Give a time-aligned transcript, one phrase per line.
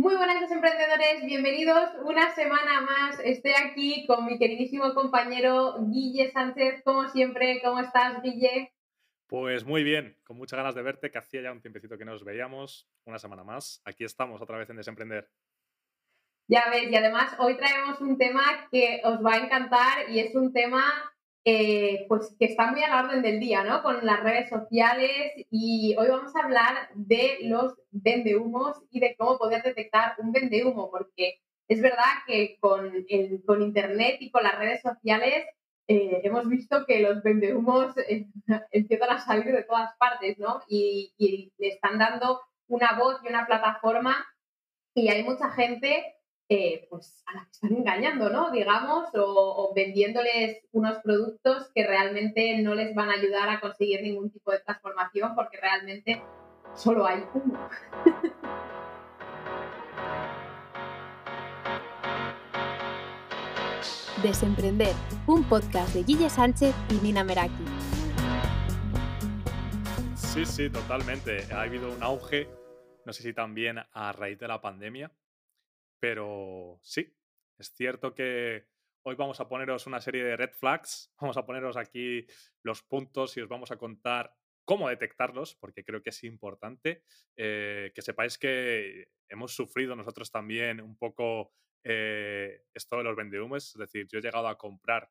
[0.00, 3.20] Muy buenas emprendedores, bienvenidos una semana más.
[3.22, 6.82] Estoy aquí con mi queridísimo compañero Guille Sánchez.
[6.84, 8.72] Como siempre, ¿cómo estás, Guille?
[9.26, 12.24] Pues muy bien, con muchas ganas de verte, que hacía ya un tiempecito que nos
[12.24, 13.82] veíamos, una semana más.
[13.84, 15.28] Aquí estamos otra vez en Desemprender.
[16.48, 20.34] Ya ves, y además hoy traemos un tema que os va a encantar y es
[20.34, 20.82] un tema
[21.44, 23.82] eh, pues que está muy a la orden del día, ¿no?
[23.82, 29.38] Con las redes sociales y hoy vamos a hablar de los vendehumos y de cómo
[29.38, 32.92] poder detectar un vendehumo, porque es verdad que con,
[33.46, 35.46] con Internet y con las redes sociales
[35.88, 38.26] eh, hemos visto que los vendehumos eh,
[38.70, 40.62] empiezan a salir de todas partes, ¿no?
[40.68, 44.26] Y, y le están dando una voz y una plataforma
[44.94, 46.14] y hay mucha gente
[46.52, 48.50] eh, pues a la que están engañando, ¿no?
[48.50, 54.32] Digamos, o, vendiéndoles unos productos que realmente no les van a ayudar a conseguir ningún
[54.32, 56.20] tipo de transformación porque realmente
[56.74, 57.68] solo hay uno.
[64.24, 64.92] Desemprender,
[65.28, 67.64] un podcast de Guille Sánchez y Nina Meraki.
[70.16, 71.44] Sí, sí, totalmente.
[71.52, 72.48] Ha habido un auge,
[73.06, 75.12] no sé si también a raíz de la pandemia,
[76.00, 77.14] pero sí,
[77.58, 78.66] es cierto que
[79.02, 82.26] hoy vamos a poneros una serie de red flags, vamos a poneros aquí
[82.62, 84.34] los puntos y os vamos a contar
[84.64, 87.04] cómo detectarlos, porque creo que es importante
[87.36, 91.52] eh, que sepáis que hemos sufrido nosotros también un poco
[91.84, 95.10] eh, esto de los vendehumos, es decir, yo he llegado a comprar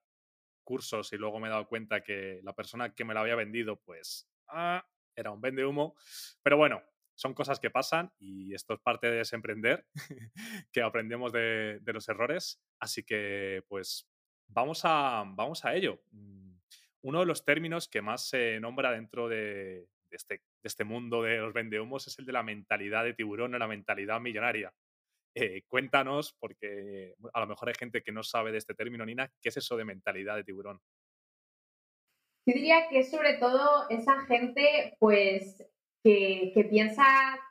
[0.64, 3.82] cursos y luego me he dado cuenta que la persona que me lo había vendido,
[3.82, 5.96] pues, ah, era un vendehumo,
[6.44, 6.84] pero bueno,
[7.20, 9.86] son cosas que pasan y esto es parte de desemprender,
[10.72, 12.62] que aprendemos de, los errores.
[12.80, 14.10] Así que, pues,
[14.48, 16.02] vamos a, vamos a ello.
[16.12, 16.54] Mm,
[17.02, 21.40] uno de los términos que más se nombra dentro de, este, de este, mundo de
[21.40, 24.74] los vendehumos es el de la mentalidad de tiburón o la mentalidad millonaria.
[25.36, 29.30] Eh, cuéntanos, porque a lo mejor hay gente que no sabe de este término, Nina,
[29.42, 30.80] ¿qué es eso de mentalidad de tiburón?
[32.46, 35.70] Yo diría que sobre todo esa gente, pues
[36.04, 37.04] que, piensa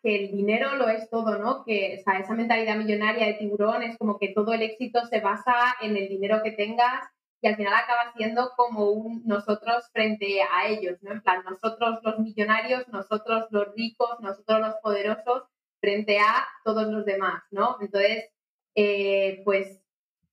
[0.03, 1.65] que el dinero lo es todo, ¿no?
[1.65, 5.97] Que esa mentalidad millonaria de tiburón es como que todo el éxito se basa en
[5.97, 7.09] el dinero que tengas
[7.41, 11.13] y al final acaba siendo como nosotros frente a ellos, ¿no?
[11.13, 15.45] En plan, nosotros los millonarios, nosotros los ricos, nosotros los poderosos
[15.81, 17.77] frente a todos los demás, ¿no?
[17.81, 18.31] Entonces,
[18.75, 19.81] eh, pues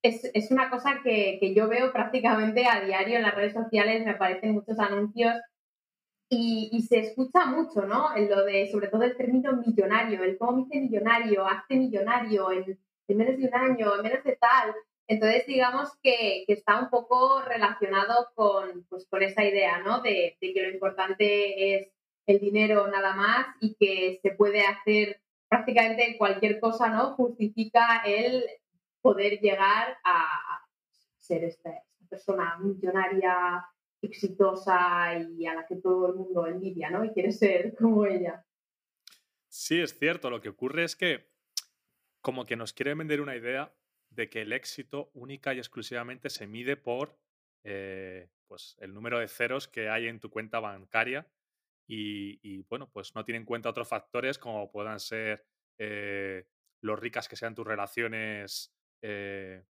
[0.01, 4.05] es, es, una cosa que, que yo veo prácticamente a diario en las redes sociales,
[4.05, 5.35] me aparecen muchos anuncios
[6.29, 8.15] y, se escucha mucho, ¿no?
[8.15, 12.51] En lo de, sobre todo el término millonario, el cómo me hice millonario, hazte millonario
[12.51, 14.73] en, menos de un año, en menos de tal.
[15.07, 20.01] Entonces, digamos que, que está un poco relacionado con, pues, con esa idea, ¿no?
[20.01, 21.91] De, de, que lo importante es
[22.25, 27.13] el dinero nada más y que se puede hacer prácticamente cualquier cosa, ¿no?
[27.15, 28.43] Justifica el
[29.01, 30.65] poder llegar a
[31.19, 33.63] ser esta persona millonaria
[34.05, 37.03] exitosa y a la que todo el mundo envidia, ¿no?
[37.03, 38.45] Y quiere ser como ella.
[39.49, 40.29] Sí, es cierto.
[40.29, 41.29] Lo que ocurre es que
[42.21, 43.73] como que nos quiere vender una idea
[44.09, 47.19] de que el éxito única y exclusivamente se mide por
[47.63, 51.27] eh, pues el número de ceros que hay en tu cuenta bancaria
[51.87, 55.45] y, bueno, pues no tiene en cuenta otros factores como puedan ser
[55.77, 56.47] eh,
[56.81, 58.73] lo ricas que sean tus relaciones
[59.03, 59.63] eh,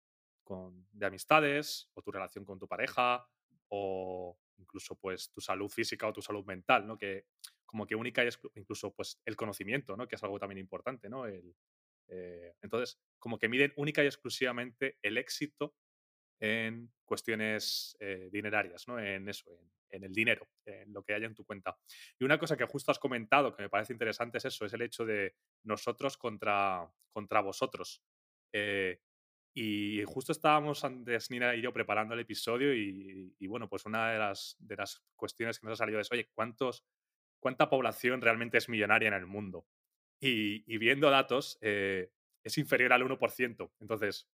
[0.44, 3.26] con, de amistades o tu relación con tu pareja
[3.74, 6.98] o incluso pues tu salud física o tu salud mental, ¿no?
[6.98, 7.24] Que
[7.64, 10.06] como que única y incluso pues el conocimiento, ¿no?
[10.06, 11.24] Que es algo también importante, ¿no?
[11.24, 11.56] El,
[12.08, 15.74] eh, entonces, como que miden única y exclusivamente el éxito
[16.38, 18.98] en cuestiones eh, dinerarias, ¿no?
[18.98, 21.78] En eso, en, el dinero, en lo que haya en tu cuenta.
[22.18, 24.82] Y una cosa que justo has comentado que me parece interesante es eso, es el
[24.82, 28.02] hecho de nosotros contra, contra vosotros.
[28.52, 29.00] Eh,
[29.54, 34.18] y justo estábamos antes, Nina y yo, preparando el episodio y, bueno, pues una de
[34.18, 36.86] las, de las cuestiones que nos ha salido es, oye, ¿cuántos,
[37.38, 39.66] ¿cuánta población realmente es millonaria en el mundo?
[40.18, 42.10] Y, viendo datos, eh,
[42.42, 43.72] es inferior al 1%.
[43.80, 44.30] Entonces,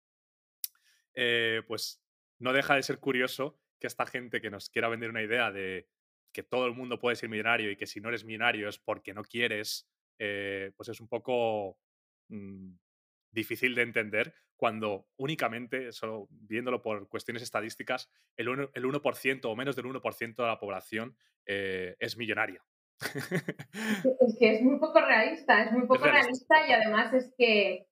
[1.13, 2.03] eh, pues
[2.39, 5.87] no deja de ser curioso que esta gente que nos quiera vender una idea de
[6.33, 9.13] que todo el mundo puede ser millonario y que si no eres millonario es porque
[9.13, 9.87] no quieres,
[10.19, 11.79] eh, pues es un poco...
[12.27, 12.73] Mm,
[13.35, 19.01] difícil de entender cuando únicamente, solo viéndolo por cuestiones estadísticas, el 1%, el 1
[19.43, 21.15] o menos del 1% de la población
[21.45, 22.63] eh, es millonaria.
[23.01, 26.67] Es que es muy poco realista, es muy poco realista.
[26.67, 27.87] y además es que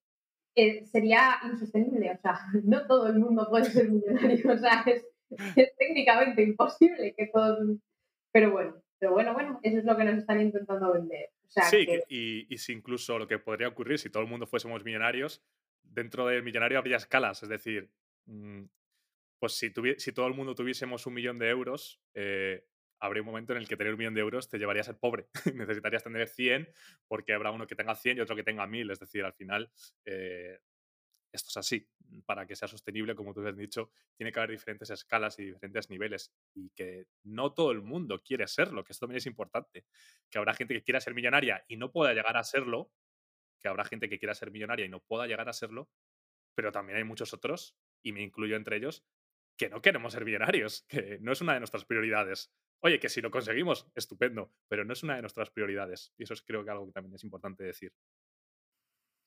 [0.56, 5.06] eh, sería insostenible, o sea, no todo el mundo puede ser millonario, o sea, es,
[5.78, 7.78] técnicamente imposible que todos...
[8.32, 11.30] Pero bueno, Pero bueno, bueno, eso es lo que nos están intentando vender.
[11.48, 15.44] sí, y, si incluso lo que podría ocurrir si todo el mundo fuésemos millonarios,
[15.94, 17.92] dentro del millonario habría escalas, es decir,
[18.26, 18.64] mm,
[19.40, 22.66] pues si, si todo el mundo tuviésemos un millón de euros, eh,
[23.04, 24.98] habría un momento en el que tener un millón de euros te llevaría a ser
[24.98, 25.28] pobre.
[25.54, 26.70] Necesitarías tener 100
[27.08, 28.92] porque habrá uno que tenga 100 y otro que tenga 1000.
[28.92, 29.70] Es decir, al final,
[30.06, 30.60] eh,
[31.34, 31.90] esto es así.
[32.26, 35.90] Para que sea sostenible, como tú has dicho, tiene que haber diferentes escalas y diferentes
[35.90, 36.34] niveles.
[36.54, 39.86] Y que no todo el mundo quiere serlo, que esto también es importante.
[40.30, 42.92] Que habrá gente que quiera ser millonaria y no pueda llegar a serlo.
[43.64, 45.90] Que habrá gente que quiera ser millonaria y no pueda llegar a serlo.
[46.56, 49.04] Pero también hay muchos otros, y me incluyo entre ellos,
[49.58, 52.52] que no queremos ser millonarios, que no es una de nuestras prioridades.
[52.82, 56.14] Oye, que si lo conseguimos, estupendo, pero no es una de nuestras prioridades.
[56.18, 57.94] Y eso es creo que algo que también es importante decir.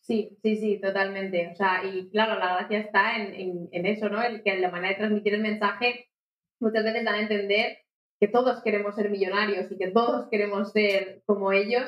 [0.06, 1.49] Sí, sí, sí, totalmente.
[1.49, 4.23] O sea, y claro, la gracia está en, eso, ¿no?
[4.23, 6.11] El que la manera de transmitir el mensaje
[6.61, 7.79] muchas veces dan a entender
[8.21, 11.85] que todos queremos ser millonarios y que todos queremos ser como ellos.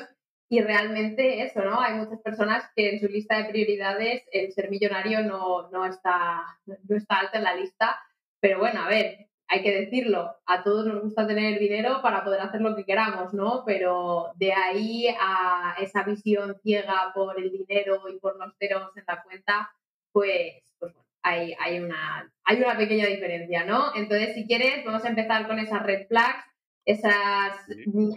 [0.49, 1.79] Y realmente eso, ¿no?
[1.79, 6.43] Hay muchas personas que en su lista de prioridades el ser millonario no, no, está,
[6.65, 7.99] no está alta en la lista.
[8.39, 12.39] Pero bueno, a ver, hay que decirlo, a todos nos gusta tener dinero para poder
[12.41, 13.63] hacer lo que queramos, ¿no?
[13.65, 19.03] Pero de ahí a esa visión ciega por el dinero y por los ceros en
[19.07, 19.71] la cuenta,
[20.11, 23.95] pues, pues bueno, hay, hay, una, hay una pequeña diferencia, ¿no?
[23.95, 26.45] Entonces, si quieres, vamos a empezar con esas red flags,
[26.89, 27.55] esas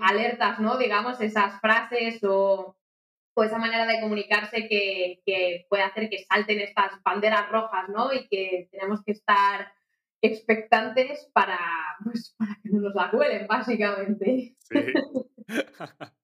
[0.00, 0.78] alertas, ¿no?
[0.78, 2.74] Digamos, esas frases o,
[3.34, 8.14] o esa manera de comunicarse que, que puede hacer que salten estas banderas rojas, ¿no?
[8.14, 9.70] Y que tenemos que estar
[10.22, 11.58] expectantes para,
[12.02, 14.56] pues, para que no nos la cuelen, básicamente.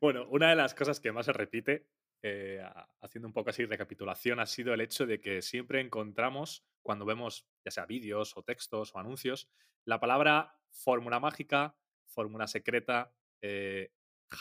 [0.00, 1.86] bueno, una de las cosas que más se repite,
[2.22, 2.64] eh,
[3.02, 7.46] haciendo un poco así recapitulación, ha sido el hecho de que siempre encontramos, cuando vemos
[7.62, 9.50] ya sea vídeos o textos o anuncios,
[9.84, 11.74] la palabra fórmula mágica,
[12.10, 13.12] fórmula secreta,
[13.42, 13.92] eh,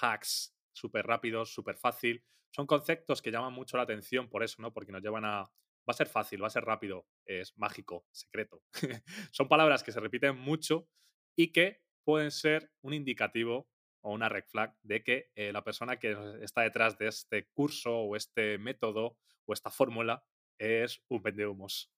[0.02, 2.24] hacks súper rápidos, súper fácil.
[2.52, 4.74] Son conceptos que llaman mucho la atención por eso, ¿no?
[4.74, 8.62] Porque nos llevan a, va a ser fácil, va a ser rápido, es mágico, secreto.
[9.32, 10.88] Son palabras que se repiten mucho
[11.36, 13.70] y que pueden ser un indicativo
[14.02, 17.98] o una red flag de que eh, la persona que está detrás de este curso
[17.98, 20.24] o este método o esta fórmula
[20.58, 21.92] es un vendehumos.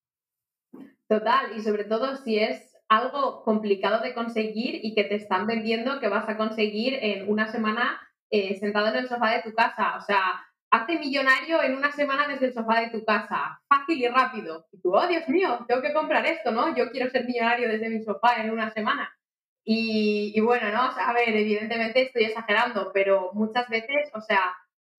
[1.08, 6.00] Total, y sobre todo si es algo complicado de conseguir y que te están vendiendo
[6.00, 8.00] que vas a conseguir en una semana
[8.30, 9.96] eh, sentado en el sofá de tu casa.
[9.98, 10.42] O sea,
[10.74, 14.68] Hace millonario en una semana desde el sofá de tu casa, fácil y rápido.
[14.72, 16.74] Y tú, oh Dios mío, tengo que comprar esto, ¿no?
[16.74, 19.14] Yo quiero ser millonario desde mi sofá en una semana.
[19.66, 20.80] Y, bueno, ¿no?
[20.84, 24.56] A ver, evidentemente estoy exagerando, pero muchas veces, o sea,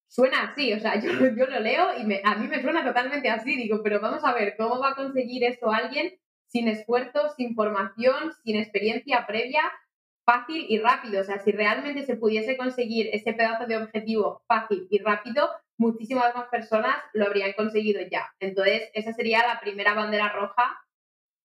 [0.09, 3.31] suena así, o sea, yo, yo lo leo y me, a mí me suena totalmente
[3.31, 6.13] así, digo, pero vamos a ver, ¿cómo va a conseguir esto alguien
[6.53, 9.63] sin esfuerzo, sin formación, sin experiencia previa?
[10.25, 11.21] fácil y rápido.
[11.21, 16.35] O sea, si realmente se pudiese conseguir ese pedazo de objetivo fácil y rápido, muchísimas
[16.35, 18.33] más personas lo habrían conseguido ya.
[18.41, 20.79] Entonces, esa sería la primera bandera roja,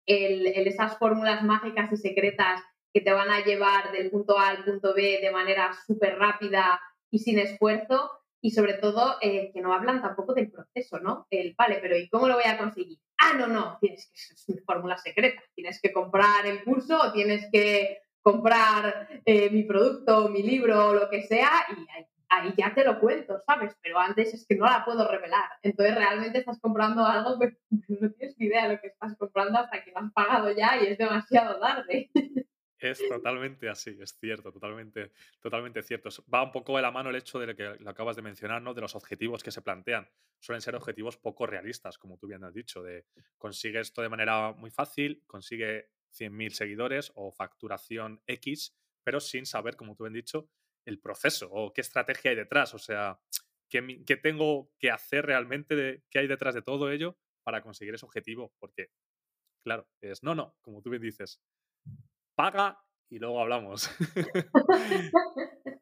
[0.06, 2.62] el, esas fórmulas mágicas y secretas
[2.94, 6.80] que te van a llevar del punto A al punto B de manera súper rápida
[7.12, 8.12] y sin esfuerzo.
[8.42, 11.28] Y sobre todo, eh, que no hablan tampoco del proceso, ¿no?
[11.30, 13.00] El, vale, pero ¿y cómo lo voy a conseguir?
[13.18, 15.42] Ah, no, no, tienes que, es una fórmula secreta.
[15.56, 20.94] Tienes que comprar el curso o tienes que comprar eh, mi producto, mi libro o
[20.94, 21.88] lo que sea y
[22.30, 23.76] ahí, ya te lo cuento, ¿sabes?
[23.82, 25.50] Pero antes es que no la puedo revelar.
[25.62, 27.58] Entonces realmente estás comprando algo que
[28.02, 30.78] no tienes ni idea de lo que estás comprando hasta que lo has pagado ya
[30.82, 32.10] y es demasiado tarde.
[32.80, 36.10] Es totalmente así, es cierto, totalmente, totalmente cierto.
[36.32, 38.62] Va un poco de la mano el hecho de lo que lo acabas de mencionar,
[38.62, 38.76] ¿no?
[38.76, 40.08] De los objetivos que se plantean.
[40.40, 43.06] Suelen ser objetivos poco realistas, como tú bien has dicho, de
[43.40, 49.76] consigue esto de manera muy fácil, consigue 100.000 seguidores o facturación X, pero sin saber,
[49.76, 50.52] como tú has dicho,
[50.86, 52.76] el proceso o qué estrategia hay detrás.
[52.76, 53.20] O sea,
[53.70, 58.06] qué, qué tengo que hacer realmente, qué hay detrás de todo ello para conseguir ese
[58.06, 58.54] objetivo.
[58.60, 58.92] Porque,
[59.64, 61.42] claro, es no, no, como tú bien dices,
[62.38, 62.80] paga
[63.10, 63.90] y luego hablamos.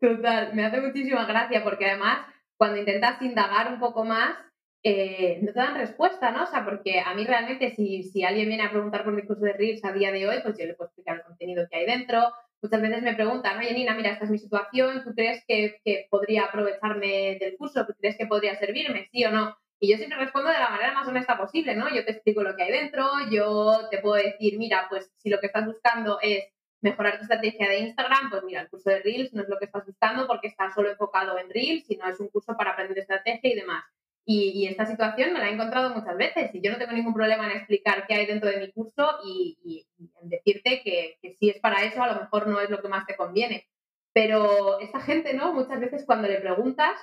[0.00, 2.26] Total, me hace muchísima gracia porque además
[2.58, 4.36] cuando intentas indagar un poco más,
[4.84, 6.42] eh, no te dan respuesta, ¿no?
[6.42, 9.44] O sea, porque a mí realmente si, si alguien viene a preguntar por mi curso
[9.44, 11.86] de Reels a día de hoy, pues yo le puedo explicar el contenido que hay
[11.86, 12.20] dentro.
[12.60, 16.08] Muchas veces me preguntan, oye Nina, mira, esta es mi situación, ¿tú crees que, que
[16.10, 17.86] podría aprovecharme del curso?
[17.86, 19.08] ¿Tú crees que podría servirme?
[19.12, 19.56] ¿Sí o no?
[19.82, 21.92] Y yo siempre respondo de la manera más honesta posible, ¿no?
[21.92, 25.40] Yo te explico lo que hay dentro, yo te puedo decir, mira, pues si lo
[25.40, 26.44] que estás buscando es
[26.80, 29.64] mejorar tu estrategia de Instagram, pues mira, el curso de Reels no es lo que
[29.64, 33.52] estás buscando porque está solo enfocado en Reels, sino es un curso para aprender estrategia
[33.52, 33.82] y demás.
[34.24, 37.50] Y, esta situación me la he encontrado muchas veces y yo no tengo ningún problema
[37.50, 41.58] en explicar qué hay dentro de mi curso y, en decirte que, que, si es
[41.58, 43.66] para eso, a lo mejor no es lo que más te conviene.
[44.12, 45.52] Pero esta gente, ¿no?
[45.52, 46.96] Muchas veces cuando le preguntas,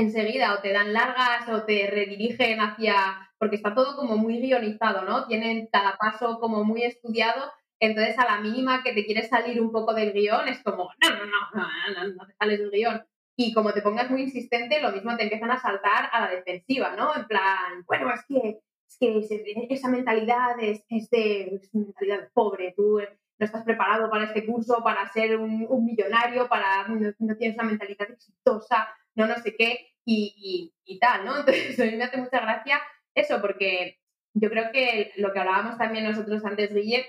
[0.00, 5.02] enseguida o te dan largas o te redirigen hacia, porque está todo como muy guionizado,
[5.02, 5.26] ¿no?
[5.26, 9.72] Tienen cada paso como muy estudiado, entonces a la mínima que te quieres salir un
[9.72, 13.02] poco del guion es como, no, no, no, no, no, te sales del guion.
[13.36, 16.94] Y como te pongas muy insistente, lo mismo te empiezan a saltar a la defensiva,
[16.94, 17.16] ¿no?
[17.16, 22.74] En plan, bueno, es que, es que esa mentalidad es, es de es mentalidad pobre,
[22.76, 23.00] tú
[23.40, 28.10] no estás preparado para este curso, para ser un, millonario, para no, tienes una mentalidad
[28.10, 31.36] exitosa, no no sé qué y, y, tal, ¿no?
[31.40, 32.80] Entonces, a mí me hace mucha gracia
[33.14, 33.98] eso, porque
[34.34, 37.06] yo creo que lo que hablábamos también nosotros antes, Guille,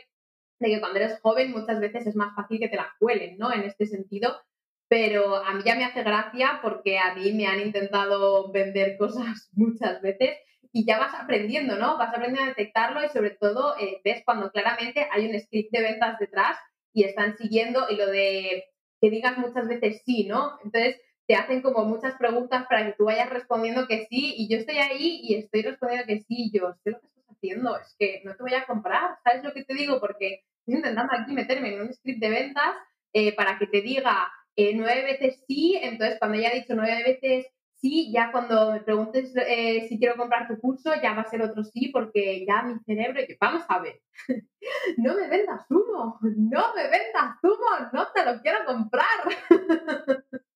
[0.60, 3.51] de que cuando eres joven muchas veces es más fácil que te la cuelen, ¿no?
[3.51, 4.39] En este sentido,
[4.88, 9.50] pero a mí ya me hace gracia porque a mí me han intentado vender cosas
[9.53, 10.38] muchas veces
[10.74, 11.98] y ya vas aprendiendo, ¿no?
[11.98, 15.81] Vas aprendiendo a detectarlo y sobre todo eh, ves cuando claramente hay un script de
[15.81, 16.57] ventas detrás
[16.93, 18.65] y están siguiendo y lo de
[19.01, 20.57] que digas muchas veces sí, ¿no?
[20.63, 24.57] Entonces, te hacen como muchas preguntas para que tú vayas respondiendo que sí y yo
[24.57, 28.21] estoy ahí y estoy respondiendo que sí, yo sé lo que estás haciendo, es que
[28.25, 30.01] no te voy a comprar, ¿sabes lo que te digo?
[30.01, 32.75] Porque estoy intentando aquí meterme en un script de ventas
[33.13, 37.01] eh, para que te diga eh, nueve veces sí, entonces cuando ya he dicho nueve
[37.01, 37.45] veces
[37.75, 41.43] sí, ya cuando me preguntes eh, si quiero comprar tu curso, ya va a ser
[41.43, 44.01] otro sí, porque ya mi cerebro, vamos a ver,
[44.97, 49.07] no me vendas humo, no me vendas humo, no te lo quiero comprar.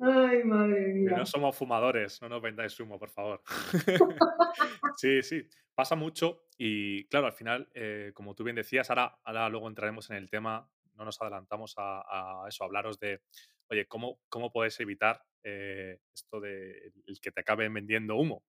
[0.00, 1.16] Ay, madre mía.
[1.16, 3.42] no somos fumadores, no nos vendáis humo, por favor.
[4.96, 9.48] sí, sí, pasa mucho y claro, al final, eh, como tú bien decías, ahora, ahora
[9.48, 13.22] luego entraremos en el tema, no nos adelantamos a, eso, a hablaros de,
[13.70, 18.44] oye, ¿cómo, cómo puedes evitar eh, esto de el que te acaben vendiendo humo?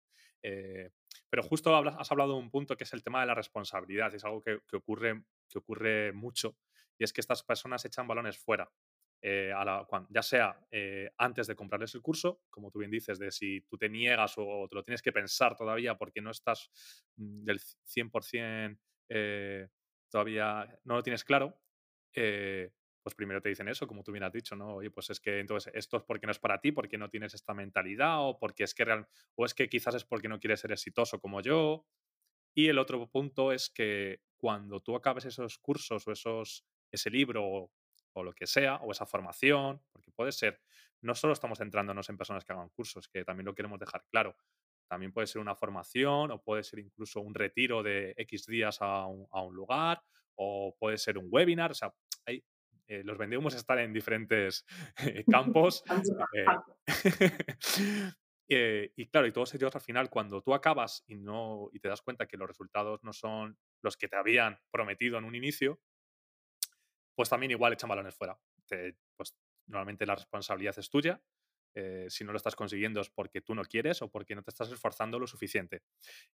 [0.42, 0.90] Eh,
[1.30, 4.24] pero justo has hablado de un punto que es el tema de la responsabilidad, es
[4.24, 6.56] algo que, que, ocurre, que ocurre mucho,
[6.98, 8.70] y es que estas personas echan balones fuera.
[9.26, 9.54] Eh,
[10.10, 13.78] ya sea eh, antes de comprarles el curso, como tú bien dices, de si tú
[13.78, 16.70] te niegas o te lo tienes que pensar todavía porque no estás
[17.16, 18.78] mm, del 100%
[19.08, 19.68] eh,
[20.10, 21.58] todavía, no lo tienes claro,
[22.12, 24.74] pues primero te dicen eso, como tú bien has dicho, ¿no?
[24.74, 27.32] Oye, pues es que entonces esto es porque no es para ti, porque no tienes
[27.32, 30.60] esta mentalidad o porque es que real, o es que quizás es porque no quieres
[30.60, 31.86] ser exitoso como yo.
[32.54, 37.42] Y el otro punto es que cuando tú acabes esos cursos o esos, ese libro
[37.42, 37.72] o
[38.22, 40.60] lo que sea, o esa formación, porque puede ser,
[41.00, 44.36] no solo estamos centrándonos en personas que hagan cursos, que también lo queremos dejar claro,
[44.88, 49.06] también puede ser una formación o puede ser incluso un retiro de X días a
[49.06, 50.02] un, lugar
[50.36, 51.92] o puede ser un webinar, o sea,
[52.26, 52.44] hay,
[52.86, 54.64] eh, los vendemos están en diferentes
[55.04, 55.82] eh, campos.
[58.46, 61.88] Eh, y claro, y todos ellos al final, cuando tú acabas y, no, y te
[61.88, 65.80] das cuenta que los resultados no son los que te habían prometido en un inicio,
[67.14, 68.38] pues también igual echan balones fuera.
[69.16, 71.22] pues normalmente la responsabilidad es tuya.
[71.76, 74.50] Eh, si no lo estás consiguiendo es porque tú no quieres o porque no te
[74.50, 75.82] estás esforzando lo suficiente.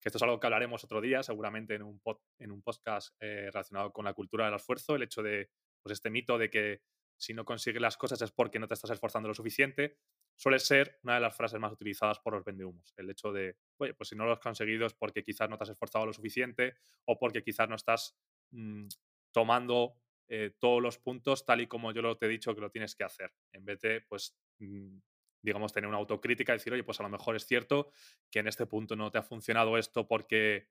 [0.00, 2.00] Que esto es algo que hablaremos otro día, seguramente en un,
[2.38, 5.50] en un podcast eh, relacionado con la cultura del esfuerzo, el hecho de,
[5.82, 6.82] pues este mito de que
[7.16, 9.98] si no consigues las cosas es porque no te estás esforzando lo suficiente,
[10.36, 12.94] suele ser una de las frases más utilizadas por los vendehumos.
[12.96, 15.64] El hecho de, oye, pues si no lo has conseguido es porque quizás no te
[15.64, 18.16] has esforzado lo suficiente o porque quizás no estás
[18.52, 18.86] mm,
[19.32, 19.94] tomando
[20.28, 22.94] eh, todos los puntos tal y como yo lo te he dicho que lo tienes
[22.94, 24.98] que hacer, en vez de, pues, mm,
[25.42, 27.90] digamos, tener una autocrítica y decir, oye, pues a lo mejor es cierto
[28.30, 30.68] que en este punto no te ha funcionado esto porque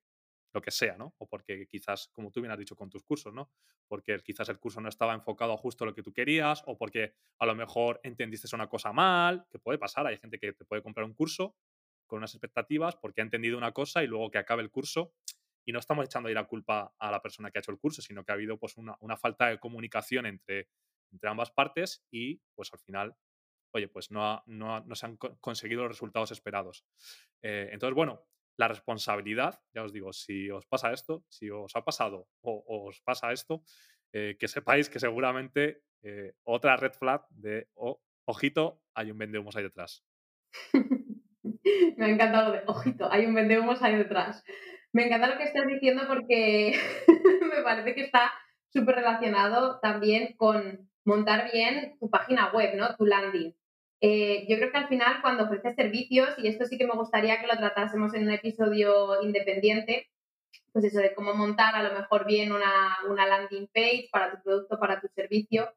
[0.53, 1.15] lo que sea, ¿no?
[1.17, 3.51] O porque quizás, como tú bien has dicho con tus cursos, ¿no?
[3.87, 7.13] Porque quizás el curso no estaba enfocado a justo lo que tú querías, o porque
[7.39, 10.81] a lo mejor entendiste una cosa mal, que puede pasar, hay gente que te puede
[10.81, 11.55] comprar un curso
[12.07, 15.13] con unas expectativas porque ha entendido una cosa y luego que acabe el curso
[15.67, 18.01] y no estamos echando ahí la culpa a la persona que ha hecho el curso,
[18.01, 20.69] sino que ha habido pues una, falta de comunicación entre,
[21.23, 23.15] ambas partes y pues al final,
[23.73, 26.85] oye, pues no, no, se han conseguido los resultados esperados.
[27.41, 28.25] Eh, entonces, bueno,
[28.57, 33.01] la responsabilidad, ya os digo, si os pasa esto, si os ha pasado o, os
[33.01, 33.61] pasa esto,
[34.13, 37.67] eh, que sepáis que seguramente eh, otra red flag de
[38.23, 40.05] ojito, hay un vendehumos ahí detrás.
[41.97, 44.45] Me ha encantado de ojito, hay un vendehumos ahí detrás.
[44.93, 46.79] Me encanta lo que estás diciendo porque
[47.55, 48.31] me parece que está
[48.69, 52.95] súper relacionado también con montar bien tu página web, ¿no?
[52.95, 53.55] Tu landing.
[54.01, 57.39] Eh, yo creo que al final cuando ofreces servicios, y esto sí que me gustaría
[57.39, 60.07] que lo tratásemos en un episodio independiente,
[60.71, 64.43] pues eso de cómo montar a lo mejor bien una, una landing page para tu
[64.43, 65.69] producto, para tu servicio,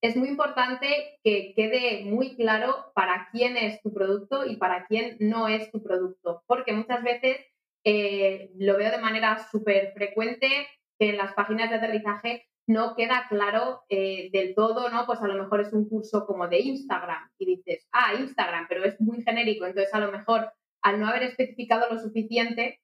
[0.00, 5.16] es muy importante que quede muy claro para quién es tu producto y para quién
[5.18, 7.38] no es tu producto, porque muchas veces
[7.84, 10.66] eh, lo veo de manera súper frecuente
[10.98, 15.04] que en las páginas de aterrizaje no queda claro eh, del todo, ¿no?
[15.06, 18.84] Pues a lo mejor es un curso como de Instagram y dices, ah, Instagram, pero
[18.84, 20.50] es muy genérico, entonces a lo mejor
[20.82, 22.80] al no haber especificado lo suficiente,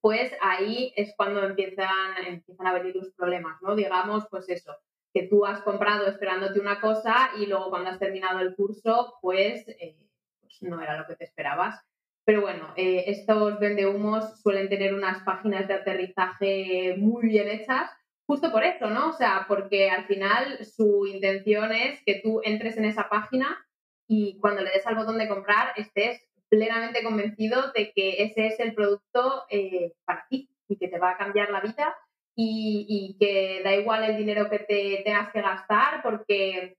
[0.00, 1.88] pues ahí es cuando empiezan,
[2.26, 3.76] empiezan a venir los problemas, ¿no?
[3.76, 4.76] Digamos, pues eso,
[5.14, 9.66] que tú has comprado esperándote una cosa y luego cuando has terminado el curso, pues,
[9.68, 9.96] eh,
[10.40, 11.80] pues no era lo que te esperabas.
[12.24, 17.90] Pero bueno, eh, estos vendehumos suelen tener unas páginas de aterrizaje muy bien hechas,
[18.26, 19.10] justo por eso, ¿no?
[19.10, 23.58] O sea, porque al final su intención es que tú entres en esa página
[24.06, 28.60] y cuando le des al botón de comprar estés plenamente convencido de que ese es
[28.60, 31.96] el producto eh, para ti y que te va a cambiar la vida
[32.34, 36.76] y, que da igual el dinero que te tengas que gastar porque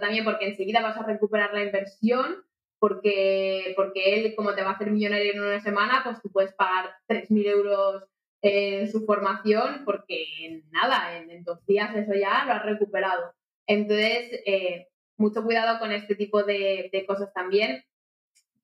[0.00, 2.44] también porque enseguida vas a recuperar la inversión
[2.80, 6.52] porque, porque él, como te va a hacer millonario en una semana, pues tú puedes
[6.54, 8.04] pagar 3.000 euros
[8.42, 13.34] en su formación porque nada, en, dos días eso ya lo has recuperado.
[13.66, 17.84] Entonces, eh, mucho cuidado con este tipo de, de, cosas también,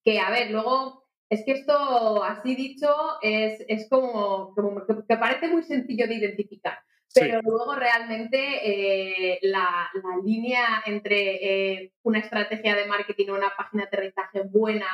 [0.02, 2.88] que a ver, luego es que esto, así dicho,
[3.20, 6.78] es, es como, como que, parece muy sencillo de identificar.
[7.20, 13.56] Pero luego realmente eh, la, la, línea entre eh, una estrategia de marketing o una
[13.56, 14.86] página de aterrizaje buena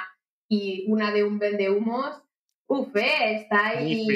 [0.48, 2.22] y una de un vende humos,
[2.66, 4.06] uff, eh, está ahí.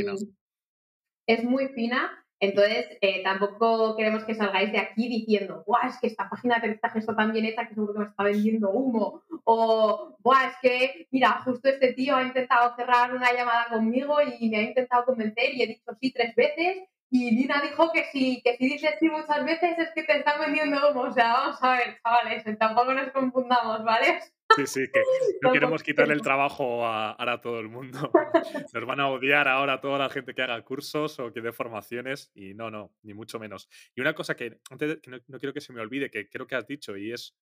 [1.26, 2.22] es muy fina.
[2.38, 2.86] Entonces,
[3.24, 7.16] tampoco queremos que salgáis de aquí diciendo, Buah, es que esta página de aterrizaje está
[7.16, 9.22] tan bien hecha que seguro que me está vendiendo humo.
[9.44, 14.50] O, Buah, es que, mira, justo este tío ha intentado cerrar una llamada conmigo y
[14.50, 18.42] me ha intentado convencer y he dicho sí tres veces y Nina dijo que si,
[18.42, 21.02] que si dices sí muchas veces es que te están vendiendo humo.
[21.02, 24.20] O sea, vamos a ver, chavales, tampoco nos confundamos, ¿vale?
[24.54, 25.00] Sí, sí, que
[25.42, 28.10] no queremos quitarle el trabajo a, a todo el mundo.
[28.72, 32.30] Nos van a odiar ahora toda la gente que haga cursos o que dé formaciones
[32.34, 33.68] y no, no, ni mucho menos.
[33.94, 36.54] Y una cosa que, antes que no, quiero que se me olvide, que creo que
[36.54, 37.36] has dicho y es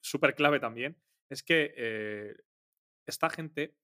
[0.00, 2.34] súper clave también, es que eh,
[3.06, 3.76] esta gente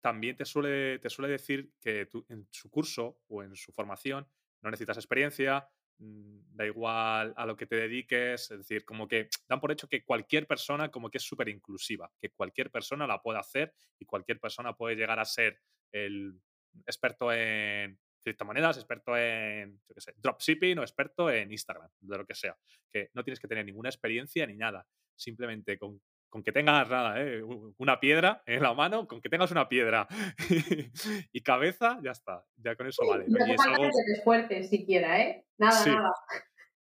[0.00, 4.26] también te suele, te suele decir que en su curso o en su formación
[4.62, 5.68] no necesitas experiencia,
[5.98, 9.88] mm, da igual a lo que te dediques, es decir, como que dan por hecho
[9.88, 14.04] que cualquier persona como que es súper inclusiva, que cualquier persona la puede hacer y
[14.04, 15.60] cualquier persona puede llegar a ser
[15.92, 16.40] el
[16.86, 19.80] experto en criptomonedas, experto en,
[20.16, 22.56] dropshipping o experto en Instagram, de lo que sea,
[22.90, 27.20] que no tienes que tener ninguna experiencia ni nada, simplemente con con que tengas nada,
[27.20, 27.42] ¿eh?
[27.78, 30.06] una piedra en la mano, con que tengas una piedra
[31.32, 33.24] y cabeza, ya está, ya con eso vale.
[33.28, 34.48] No, y es algo...
[34.48, 35.46] que siquiera, ¿eh?
[35.56, 36.12] Nada, nada.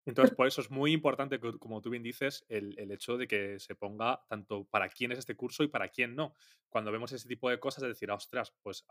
[0.04, 3.58] Entonces, por eso es muy importante, como tú bien dices, el, el, hecho de que
[3.58, 6.34] se ponga tanto para quién es este curso y para quién no.
[6.68, 8.86] Cuando vemos ese tipo de cosas, es decir, ostras, pues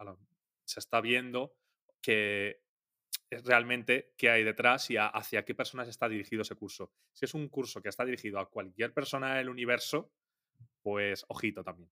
[0.65, 1.55] se está viendo
[2.01, 2.59] que
[3.29, 6.91] realmente qué hay detrás y hacia qué personas está dirigido ese curso.
[7.13, 10.11] Si es un curso que está dirigido a cualquier persona del universo,
[10.85, 11.89] pues ojito también.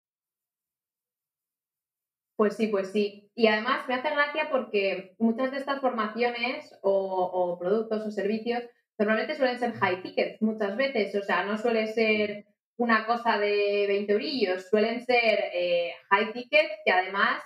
[2.35, 3.31] Pues sí, pues sí.
[3.33, 8.61] Y además me hace gracia porque muchas de estas formaciones o, productos o servicios
[8.99, 11.15] normalmente suelen ser high tickets muchas veces.
[11.15, 12.45] O sea, no suele ser
[12.77, 17.41] una cosa de 20 eurillos, suelen ser eh, high tickets que además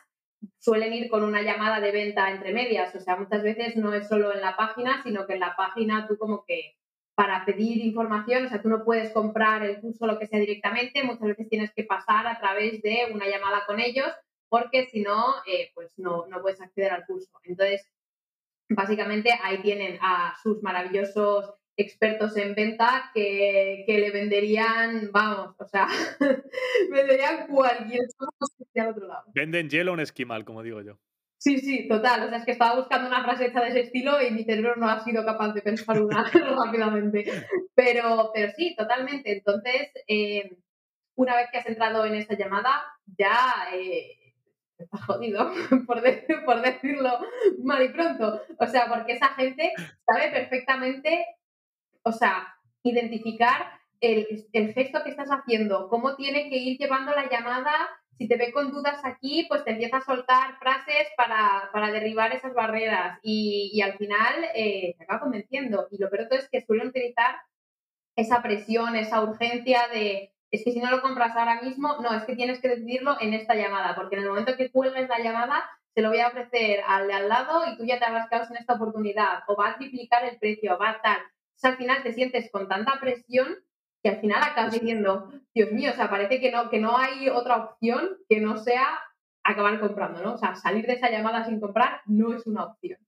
[0.60, 2.93] suelen ir con una llamada de venta entre medias.
[2.93, 6.07] O sea, muchas veces no es solo en la página, sino que en la página
[6.10, 6.75] tú como que
[7.17, 11.03] para pedir información, o sea, tú no puedes comprar el curso lo que sea directamente,
[11.03, 14.08] muchas veces tienes que pasar a través de una llamada con ellos,
[14.49, 17.32] porque si no, eh, pues no, no puedes acceder al curso.
[17.41, 17.89] Entonces,
[18.69, 25.65] básicamente ahí tienen a sus maravillosos expertos en venta que, que le venderían, vamos, o
[25.65, 25.88] sea,
[26.91, 29.23] venderían cualquier cosa que al otro lado.
[29.34, 30.99] Venden hielo un esquimal, como digo yo.
[31.39, 32.23] Sí, sí, total.
[32.23, 34.76] O sea, es que estaba buscando una frase hecha de ese estilo y mi cerebro
[34.76, 36.23] no ha sido capaz de pensar una
[36.65, 37.26] rápidamente.
[37.76, 39.32] Pero, pero sí, totalmente.
[39.32, 40.58] Entonces, eh,
[41.15, 42.84] una vez que has entrado en esta llamada,
[43.17, 44.34] ya eh,
[44.78, 45.52] estás jodido,
[45.88, 46.02] por,
[46.45, 47.19] por decirlo
[47.63, 48.41] mal y pronto.
[48.60, 49.73] O sea, porque esa gente
[50.06, 51.26] sabe perfectamente,
[52.04, 57.30] o sea, identificar el, el gesto que estás haciendo, cómo tiene que ir llevando la
[57.30, 57.73] llamada
[58.17, 62.53] si te ve con dudas aquí, pues te empieza a soltar frases para, derribar esas
[62.53, 65.88] barreras y, al final eh, te acaba convenciendo.
[65.91, 67.36] Y lo peor es que suelen utilizar
[68.15, 72.23] esa presión, esa urgencia de, es que si no lo compras ahora mismo, no, es
[72.23, 75.69] que tienes que decidirlo en esta llamada, porque en el momento que cuelgues la llamada,
[75.93, 78.47] se lo voy a ofrecer al de al lado y tú ya te habrás quedado
[78.49, 81.19] en esta oportunidad, o va a triplicar el precio, va a tal.
[81.63, 83.56] al final te sientes con tanta presión
[84.03, 87.29] que al final acabas diciendo, Dios mío, o sea, parece que no, que no hay
[87.29, 88.99] otra opción que no sea
[89.43, 90.33] acabar comprando, ¿no?
[90.33, 92.99] O sea, salir de esa llamada sin comprar no es una opción.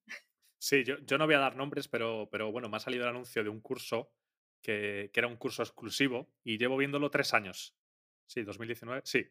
[0.58, 3.10] Sí, yo, yo no voy a dar nombres, pero, pero bueno, me ha salido el
[3.10, 4.12] anuncio de un curso
[4.62, 7.78] que, que, era un curso exclusivo y llevo viéndolo tres años.
[8.28, 9.28] Sí, 2019, sí.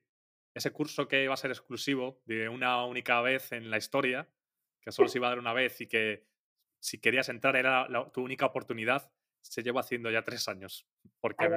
[0.54, 4.28] Ese curso que iba a ser exclusivo de una única vez en la historia,
[4.80, 6.26] que solo se iba a dar una vez y que
[6.80, 9.12] si querías entrar era tu única oportunidad,
[9.48, 10.86] se lleva haciendo ya tres años.
[11.20, 11.48] Porque,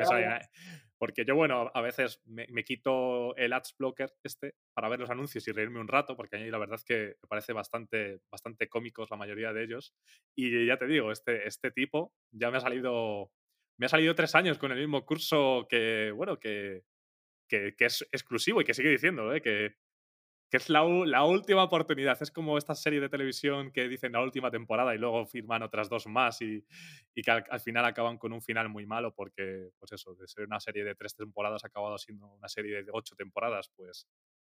[0.97, 5.47] porque yo, bueno, a veces me, quito el ads blocker este para ver los anuncios
[5.47, 8.67] y reírme un rato, porque a mí la verdad es que me parece bastante, bastante
[8.67, 9.93] cómicos la mayoría de ellos.
[10.35, 13.31] Y ya te digo, este, este tipo ya me ha salido.
[13.77, 16.83] Me ha salido tres años con el mismo curso que, bueno, que,
[17.47, 19.41] que, es exclusivo y que sigue diciendo, ¿eh?
[19.41, 19.75] que,
[20.51, 22.21] que es la, la, última oportunidad.
[22.21, 25.87] Es como esta serie de televisión que dicen la última temporada y luego firman otras
[25.87, 26.61] dos más y,
[27.15, 30.45] y que al, final acaban con un final muy malo porque, pues eso, de ser
[30.45, 34.09] una serie de tres temporadas ha acabado siendo una serie de ocho temporadas, pues,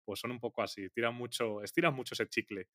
[0.03, 2.67] pues son un poco así, tiran mucho, estiran mucho ese chicle.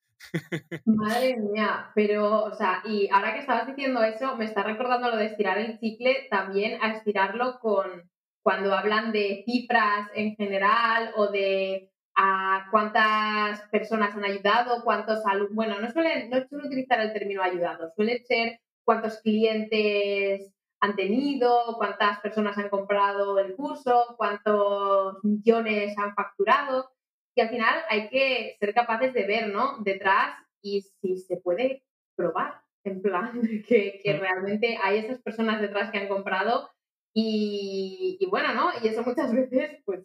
[0.85, 5.17] Madre mía, pero, o sea, y ahora que estabas diciendo eso, me está recordando lo
[5.17, 8.09] de estirar el chicle también a estirarlo con
[8.41, 15.55] cuando hablan de cifras en general o de a cuántas personas han ayudado, cuántos alumnos.
[15.55, 21.75] Bueno, no suelen, no suelen utilizar el término ayudado, suele ser cuántos clientes han tenido,
[21.77, 26.89] cuántas personas han comprado el curso, cuántos millones han facturado.
[27.35, 29.77] Y al final hay que ser capaces de ver, ¿no?
[29.79, 31.83] Detrás y si se puede
[32.15, 33.31] probar, en plan,
[33.67, 36.69] que, que realmente hay esas personas detrás que han comprado
[37.13, 38.71] y, y, bueno, ¿no?
[38.81, 40.03] Y eso muchas veces, pues,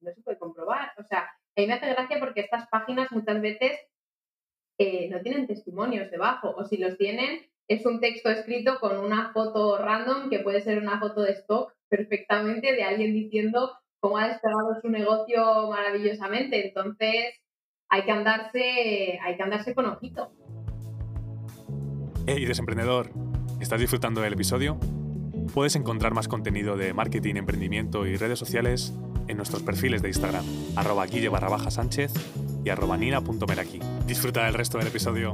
[0.00, 0.92] no se puede comprobar.
[0.98, 3.72] O sea, a mí me hace gracia porque estas páginas muchas veces
[4.78, 9.32] eh, no tienen testimonios debajo, o si los tienen, es un texto escrito con una
[9.32, 14.28] foto random, que puede ser una foto de stock perfectamente de alguien diciendo cómo ha
[14.28, 16.68] despegado su negocio maravillosamente.
[16.68, 17.34] Entonces,
[17.88, 20.30] hay que andarse, hay que andarse con ojito.
[22.28, 23.10] Hey, desemprendedor,
[23.60, 24.78] ¿estás disfrutando del episodio?
[25.52, 28.92] Puedes encontrar más contenido de marketing, emprendimiento y redes sociales
[29.28, 30.44] en nuestros perfiles de Instagram,
[30.76, 32.12] arroba guille barra baja sánchez
[32.64, 33.80] y arroba nina.meraki.
[34.06, 35.32] Disfruta del resto del episodio.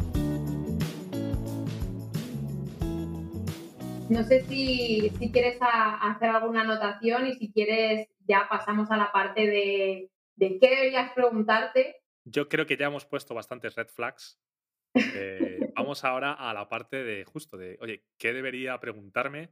[4.08, 9.46] No sé si, quieres hacer alguna anotación y si quieres ya pasamos a la parte
[9.46, 11.96] de, de qué deberías preguntarte.
[12.24, 14.38] Yo creo que ya hemos puesto bastantes red flags.
[14.96, 19.50] Eh, vamos ahora a la parte de justo de, oye, ¿qué debería preguntarme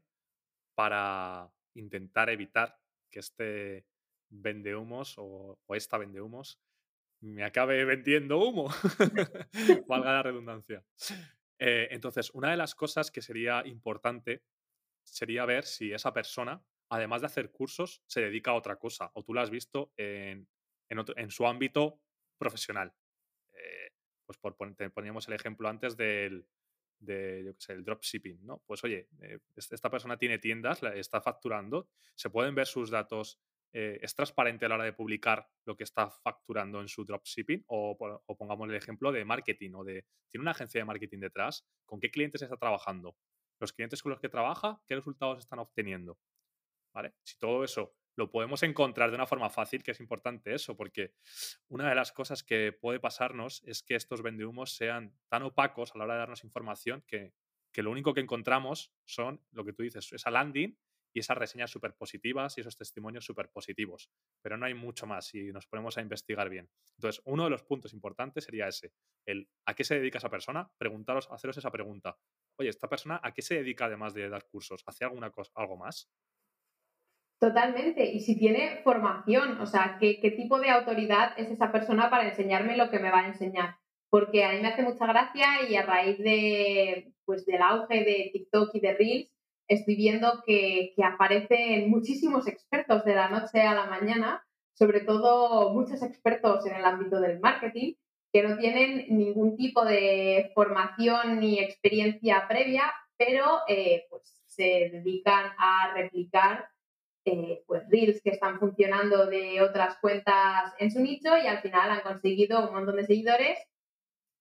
[0.75, 2.79] para intentar evitar
[3.11, 3.87] que este
[4.29, 6.59] vendehumos o, o esta vendehumos
[7.23, 8.69] me acabe vendiendo humo,
[9.87, 10.85] valga la redundancia.
[11.59, 14.43] Eh, entonces, una de las cosas que sería importante
[15.05, 19.23] sería ver si esa persona, además de hacer cursos, se dedica a otra cosa o
[19.23, 20.49] tú la has visto en,
[20.89, 22.01] en, su ámbito
[22.39, 22.93] profesional.
[23.53, 23.93] Eh,
[24.27, 24.57] pues por,
[24.93, 26.45] poníamos el ejemplo antes del,
[27.03, 28.63] de, yo qué sé, el dropshipping, ¿no?
[28.67, 33.41] Pues oye, eh, esta persona tiene tiendas, está facturando, se pueden ver sus datos,
[33.73, 37.65] eh, es transparente a la hora de publicar lo que está facturando en su dropshipping
[37.69, 41.67] o, o, pongamos el ejemplo de marketing o de, tiene una agencia de marketing detrás,
[41.87, 43.17] ¿con qué clientes está trabajando?
[43.59, 46.19] Los clientes con los que trabaja, ¿qué resultados están obteniendo?
[46.93, 47.15] ¿Vale?
[47.23, 51.15] Si todo eso lo podemos encontrar de una forma fácil, que es importante eso, porque
[51.69, 55.99] una de las cosas que puede pasarnos es que estos vendehumos sean tan opacos a
[55.99, 57.35] la hora de darnos información que,
[57.77, 60.79] lo único que encontramos son, lo que tú dices, esa landing
[61.15, 64.11] y esas reseñas súper positivas y esos testimonios súper positivos.
[64.43, 66.71] Pero no hay mucho más si nos ponemos a investigar bien.
[66.97, 68.93] Entonces, uno de los puntos importantes sería ese,
[69.27, 70.71] el ¿a qué se dedica esa persona?
[70.79, 72.19] Preguntaros, haceros esa pregunta.
[72.57, 74.83] Oye, ¿esta persona a qué se dedica además de dar cursos?
[74.87, 76.11] ¿Hace alguna cosa, algo más?
[77.43, 78.05] Totalmente.
[78.05, 82.29] Y si tiene formación, o sea, ¿qué, ¿qué, tipo de autoridad es esa persona para
[82.29, 83.79] enseñarme lo que me va a enseñar?
[84.11, 88.31] Porque a mí me hace mucha gracia y a raíz de, pues, del auge de
[88.33, 89.33] TikTok y de Reels,
[89.67, 95.75] estoy viendo que, que aparecen muchísimos expertos de la noche a la mañana, sobre todo
[95.75, 97.95] muchos expertos en el ámbito del marketing,
[98.33, 102.85] que no tienen ningún tipo de formación ni experiencia previa,
[103.17, 106.69] pero eh, pues, se dedican a replicar
[107.25, 111.89] eh, pues reels que están funcionando de otras cuentas en su nicho y al final
[111.89, 113.61] han conseguido un montón de seguidores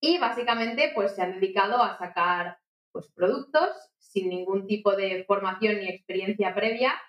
[0.01, 2.57] y básicamente pues se han dedicado a sacar
[2.91, 6.99] pues productos sin ningún tipo de formación ni experiencia previa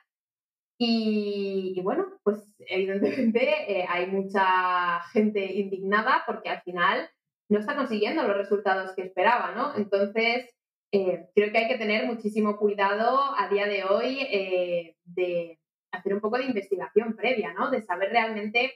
[0.79, 7.09] y, bueno pues evidentemente eh, hay mucha gente indignada porque al final
[7.49, 9.75] no está consiguiendo los resultados que esperaba, ¿no?
[9.75, 10.55] Entonces
[10.93, 15.59] eh, creo que hay que tener muchísimo cuidado a día de hoy de
[15.93, 17.71] hacer un poco de investigación previa, ¿no?
[17.71, 18.75] De saber realmente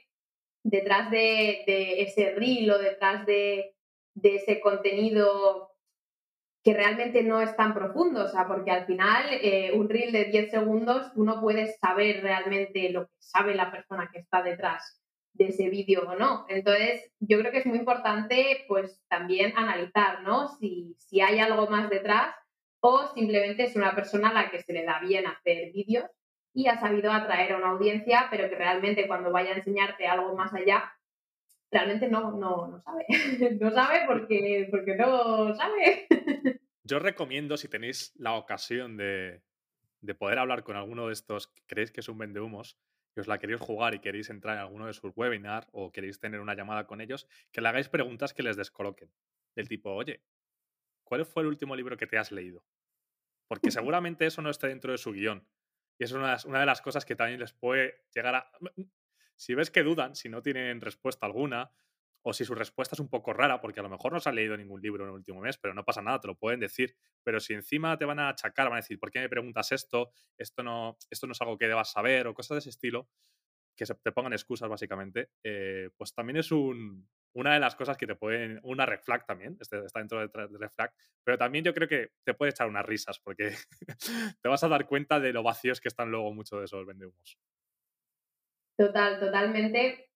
[0.63, 1.63] detrás de,
[2.01, 3.73] ese reel o detrás de,
[4.21, 5.71] ese contenido
[6.63, 10.25] que realmente no es tan profundo, o sea, porque al final eh, un reel de
[10.25, 15.01] 10 segundos tú no puedes saber realmente lo que sabe la persona que está detrás
[15.33, 16.45] de ese vídeo o no.
[16.49, 20.49] Entonces, yo creo que es muy importante pues también analizar, ¿no?
[20.57, 22.35] Si, si hay algo más detrás
[22.81, 26.09] o simplemente es una persona a la que se le da bien hacer vídeos
[26.57, 30.35] y ha sabido atraer a una audiencia, pero que realmente cuando vaya a enseñarte algo
[30.35, 30.91] más allá,
[31.69, 33.05] realmente no, no, no sabe.
[33.61, 36.07] no sabe porque, porque no sabe.
[36.83, 39.43] Yo recomiendo, si tenéis la ocasión de,
[40.01, 42.79] de poder hablar con alguno de estos que creéis que es un vendehumos,
[43.13, 46.19] que os la queréis jugar y queréis entrar en alguno de sus webinars o queréis
[46.19, 49.11] tener una llamada con ellos, que le hagáis preguntas que les descoloquen.
[49.55, 50.23] Del tipo, oye,
[51.03, 52.65] ¿cuál fue el último libro que te has leído?
[53.47, 53.69] Porque
[54.01, 55.47] seguramente eso no está dentro de su guion.
[55.97, 58.51] Y es una, una de las cosas que también les puede llegar a...
[59.35, 61.71] Si ves que dudan, si no tienen respuesta alguna,
[62.29, 64.33] o si su respuesta es un poco rara, porque a lo mejor no se ha
[64.33, 66.93] leído ningún libro en el último mes, pero no pasa nada, te lo pueden decir.
[67.23, 70.11] Pero si encima te van a achacar, van a decir, ¿por qué me preguntas esto?
[70.37, 73.07] Esto no, esto no es algo que debas saber, o cosas de ese estilo,
[73.77, 77.95] que se te pongan excusas básicamente, eh, pues también es un, una de las cosas
[77.95, 80.91] que te pueden, una red flag también, este, está dentro de red flag,
[81.23, 83.55] pero también yo creo que te puede echar unas risas porque
[84.41, 87.37] te vas a dar cuenta de lo vacíos que están luego muchos de esos vendehumos.
[88.77, 90.09] Total, totalmente.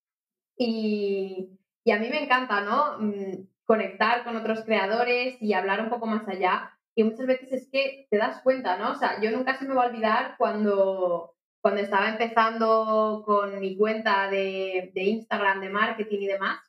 [0.57, 2.99] Y, y a mí me encanta, ¿no?
[2.99, 6.77] Mm, conectar con otros creadores y hablar un poco más allá.
[6.93, 8.91] Y muchas veces es que te das cuenta, ¿no?
[8.91, 13.77] O sea, yo nunca se me va a olvidar cuando, cuando estaba empezando con mi
[13.77, 16.59] cuenta de, de Instagram de marketing y demás.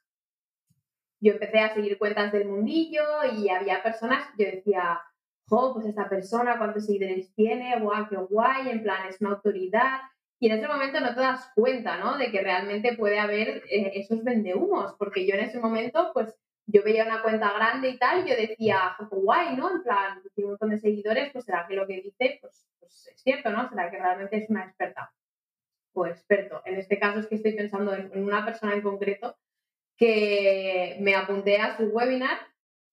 [1.21, 3.03] Yo empecé a seguir cuentas del mundillo
[3.37, 5.01] y había personas, yo decía,
[5.49, 10.01] jo, pues esta persona, cuántos seguidores tiene, guau, qué guay, en plan, es una autoridad.
[10.41, 12.19] Y en ese momento no te das cuenta, ¿no?
[12.19, 16.35] De que realmente puede haber eh, esos vendehumos, porque yo en ese momento, pues,
[16.67, 19.71] yo veía una cuenta grande y tal, y yo decía, guay, ¿no?
[19.71, 23.09] En plan, tiene un montón de seguidores, pues será que lo que dice, pues, pues,
[23.09, 23.69] es cierto, ¿no?
[23.69, 25.13] Será que realmente es una experta
[25.95, 26.63] o experto.
[26.65, 29.37] En este caso es que estoy pensando en una persona en concreto
[29.97, 32.39] que me apunté a su webinar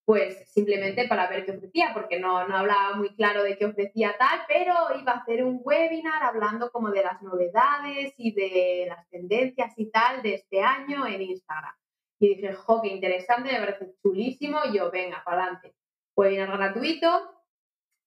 [0.10, 4.16] pues simplemente para ver qué ofrecía, porque no, no hablaba muy claro de qué ofrecía
[4.18, 9.08] tal, pero iba a hacer un webinar hablando como de las novedades y de las
[9.10, 11.76] tendencias y tal de este año en Instagram.
[12.20, 15.74] Y dije, jo, qué interesante, me parece chulísimo, y yo, venga, para adelante.
[16.16, 17.32] Webinar gratuito,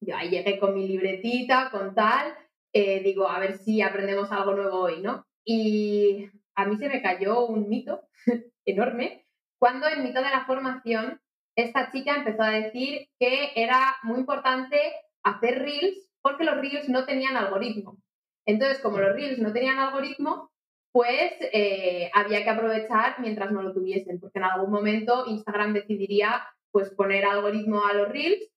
[0.01, 2.35] yo ahí llegué con mi libretita, con tal,
[2.73, 5.27] eh, digo, a ver si aprendemos algo nuevo hoy, ¿no?
[5.45, 8.03] Y a mí se me cayó un mito
[8.67, 9.27] enorme
[9.59, 11.21] cuando en mitad de la formación
[11.57, 14.77] esta chica empezó a decir que era muy importante
[15.23, 17.99] hacer reels porque los reels no tenían algoritmo.
[18.47, 20.51] Entonces, como los reels no tenían algoritmo,
[20.93, 26.47] pues eh, había que aprovechar mientras no lo tuviesen, porque en algún momento Instagram decidiría
[26.71, 28.51] pues poner algoritmo a los reels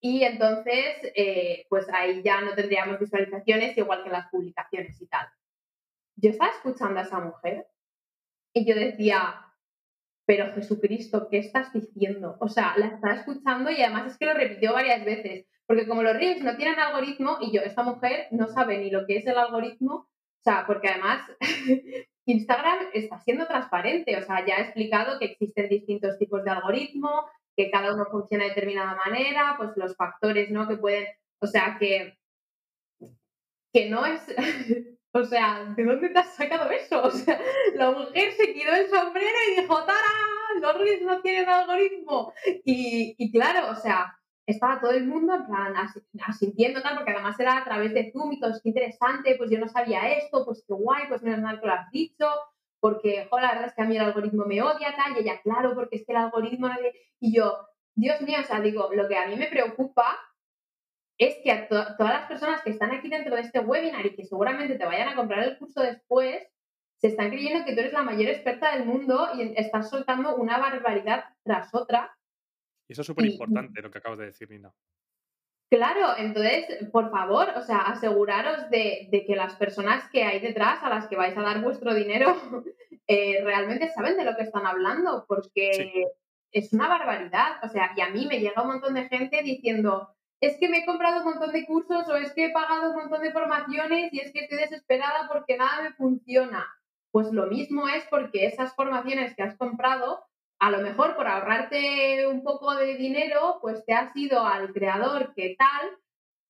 [0.00, 5.26] y entonces eh, pues ahí ya no tendríamos visualizaciones igual que las publicaciones y tal.
[6.16, 7.66] Yo estaba escuchando a esa mujer
[8.52, 9.46] y yo decía,
[10.26, 12.36] pero Jesucristo, ¿qué estás diciendo?
[12.40, 16.02] O sea, la estaba escuchando y además es que lo repitió varias veces, porque como
[16.02, 19.26] los reels no tienen algoritmo y yo, esta mujer no sabe ni lo que es
[19.26, 20.08] el algoritmo,
[20.48, 21.20] sea, porque además
[22.26, 27.26] Instagram está siendo transparente, o sea, ya ha explicado que existen distintos tipos de algoritmo,
[27.56, 30.68] que cada uno funciona de determinada manera, pues los factores, ¿no?
[30.68, 31.06] Que pueden,
[31.40, 32.18] o sea, que,
[33.72, 34.22] que no es...
[35.14, 37.02] O sea, ¿de dónde te has sacado eso?
[37.04, 37.40] O sea,
[37.74, 40.60] la mujer se quitó el sombrero y dijo, ¡Tara!
[40.60, 42.34] Los reels no tienen algoritmo.
[42.64, 44.17] Y, y, claro, o sea,
[44.48, 45.74] estaba todo el mundo en plan
[46.26, 49.58] asintiendo tal, porque además era a través de Zoom y todo, es interesante, pues yo
[49.58, 52.26] no sabía esto, pues qué guay, pues menos mal que lo has dicho,
[52.80, 55.40] porque, joder, la verdad es que a mí el algoritmo me odia, tal, y ella,
[55.42, 56.70] claro, porque es que el algoritmo...
[57.20, 57.58] Y yo,
[57.94, 60.18] Dios mío, o sea, digo, lo que a mí me preocupa
[61.18, 64.24] es que a todas las personas que están aquí dentro de este webinar y que
[64.24, 66.46] seguramente te vayan a comprar el curso después,
[66.96, 70.58] se están creyendo que tú eres la mayor experta del mundo y estás soltando una
[70.58, 72.16] barbaridad tras otra.
[72.88, 74.72] Y eso es súper importante lo que acabas de decir, Nina.
[75.70, 80.88] Claro, entonces, por favor, o sea, aseguraros de, que las personas que hay detrás, a
[80.88, 82.34] las que vais a dar vuestro dinero,
[83.06, 86.06] eh, realmente saben de lo que están hablando, porque
[86.52, 87.62] es una barbaridad.
[87.62, 90.08] O sea, y a mí me llega un montón de gente diciendo,
[90.40, 92.96] es que me he comprado un montón de cursos o es que he pagado un
[92.96, 96.66] montón de formaciones y es que estoy desesperada porque nada me funciona.
[97.10, 100.24] Pues lo mismo es porque esas formaciones que has comprado
[100.60, 105.32] a lo mejor por ahorrarte un poco de dinero, pues te has ido al creador
[105.34, 105.98] que tal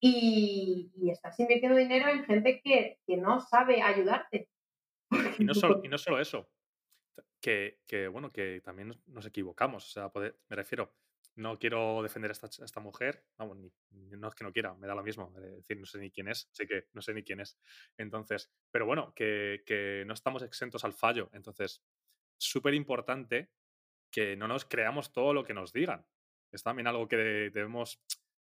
[0.01, 4.49] y, estás invirtiendo dinero en gente que, no sabe ayudarte.
[5.39, 6.49] Y no solo, y no solo eso,
[7.41, 7.79] que,
[8.11, 9.87] bueno, que también nos, equivocamos.
[9.87, 10.13] O sea,
[10.49, 10.95] me refiero,
[11.37, 13.59] no quiero defender a esta, mujer, vamos,
[13.91, 16.29] no es que no quiera, me da lo mismo, es decir, no sé ni quién
[16.29, 17.59] es, sé que no sé ni quién es.
[17.97, 21.31] Entonces, pero bueno, que, que no estamos exentos al fallo.
[21.33, 21.83] Entonces,
[22.39, 23.51] súper importante
[24.11, 26.05] que no nos creamos todo lo que nos digan.
[26.53, 28.01] Es también algo que debemos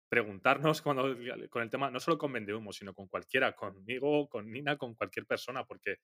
[0.09, 1.15] preguntarnos cuando,
[1.49, 5.25] con el tema, no solo con Vendehumo, sino con cualquiera, conmigo, con Nina, con cualquier
[5.25, 5.97] persona, porque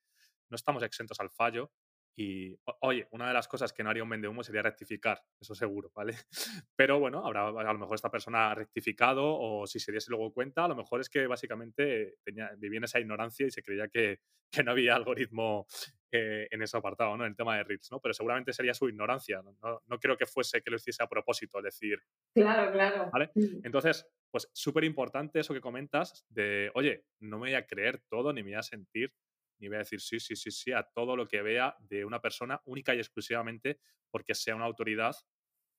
[0.50, 1.72] no estamos exentos al fallo
[2.20, 5.54] y, oye, una de las cosas que no haría un vende humo sería rectificar, eso
[5.54, 6.16] seguro, ¿vale?
[6.76, 10.34] Pero bueno, habrá, a lo mejor esta persona ha rectificado o si se diese luego
[10.34, 13.88] cuenta, a lo mejor es que básicamente tenía, vivía en esa ignorancia y se creía
[13.88, 15.68] que, que no había algoritmo
[16.12, 17.24] eh, en ese apartado, ¿no?
[17.24, 18.00] En el tema de Reels, ¿no?
[18.00, 19.56] Pero seguramente sería su ignorancia, ¿no?
[19.86, 22.02] No, creo que fuese que lo hiciese a propósito, es decir...
[22.34, 23.12] Claro, claro.
[23.12, 23.30] ¿Vale?
[23.64, 28.34] Entonces, pues súper importante eso que comentas de, oye, no me voy a creer todo
[28.34, 29.14] ni me voy a sentir
[29.60, 32.22] ni voy a decir sí, sí, sí, sí a todo lo que vea de una
[32.22, 35.16] persona única y exclusivamente porque sea una autoridad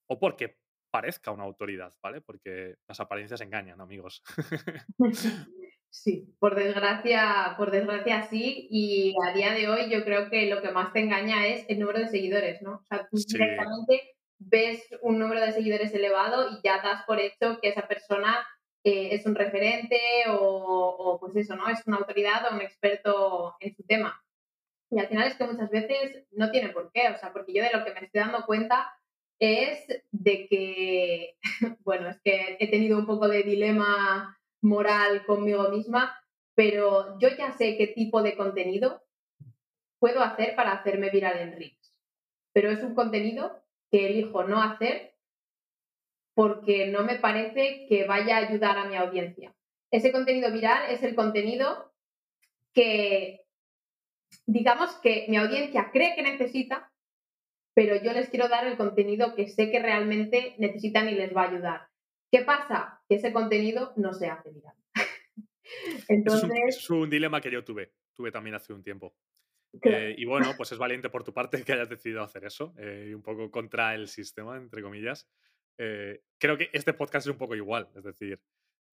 [0.06, 0.58] o porque
[0.90, 2.20] parezca una autoridad, ¿vale?
[2.20, 4.22] Porque las apariencias engañan, amigos.
[5.90, 10.60] Sí, por desgracia, por desgracia sí, y a día de hoy yo creo que lo
[10.60, 12.76] que más te engaña es el número de seguidores, ¿no?
[12.76, 17.58] O sea, tú directamente ves un número de seguidores elevado y ya das por hecho
[17.60, 18.46] que esa persona
[18.84, 21.68] es un referente o, pues eso, ¿no?
[21.68, 24.22] Es una autoridad o un experto en su tema.
[24.90, 27.62] Y al final es que muchas veces no tiene por qué, o sea, porque yo
[27.62, 28.90] de lo que me estoy dando cuenta
[29.38, 31.36] es de que,
[31.84, 36.18] bueno, es que he tenido un poco de dilema moral conmigo misma,
[36.54, 39.02] pero yo ya sé qué tipo de contenido
[40.00, 41.94] puedo hacer para hacerme viral en Reels.
[42.52, 45.07] Pero es un contenido que elijo no hacer
[46.38, 49.52] porque no me parece que vaya a ayudar a mi audiencia.
[49.90, 51.92] Ese contenido viral es el contenido
[52.72, 53.40] que,
[54.46, 56.92] digamos que mi audiencia cree que necesita,
[57.74, 61.42] pero yo les quiero dar el contenido que sé que realmente necesitan y les va
[61.42, 61.88] a ayudar.
[62.30, 63.02] ¿Qué pasa?
[63.08, 64.76] Que ese contenido no se hace viral.
[66.08, 66.50] Entonces...
[66.68, 69.12] Es un, dilema que yo tuve, tuve también hace un tiempo.
[69.82, 73.12] Eh, y bueno, pues es valiente por tu parte que hayas decidido hacer eso, eh,
[73.12, 75.28] un poco contra el sistema, entre comillas.
[75.78, 77.88] Eh, creo que este podcast es un poco igual.
[77.94, 78.40] Es decir,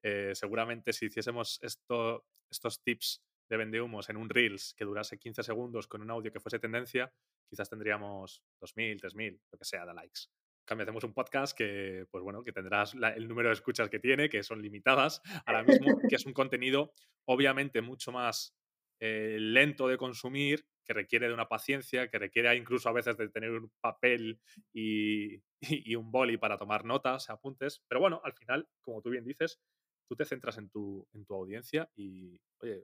[0.03, 5.43] eh, seguramente si hiciésemos esto, estos tips de vendehumos en un Reels que durase 15
[5.43, 7.11] segundos con un audio que fuese tendencia,
[7.47, 10.21] quizás tendríamos 2.000, 3.000, lo que sea, de likes.
[10.65, 14.29] Cambio, hacemos un podcast que, pues bueno, que tendrás el número de escuchas que tiene,
[14.29, 16.93] que son limitadas ahora mismo, que es un contenido
[17.25, 18.55] obviamente mucho más
[18.99, 23.29] eh, lento de consumir, que requiere de una paciencia, que requiere incluso a veces de
[23.29, 24.39] tener un papel
[24.73, 27.83] y, y, un boli para tomar notas, apuntes.
[27.87, 29.59] Pero bueno, al final, como tú bien dices,
[30.07, 32.83] tú te centras en tu, en tu audiencia y, oye,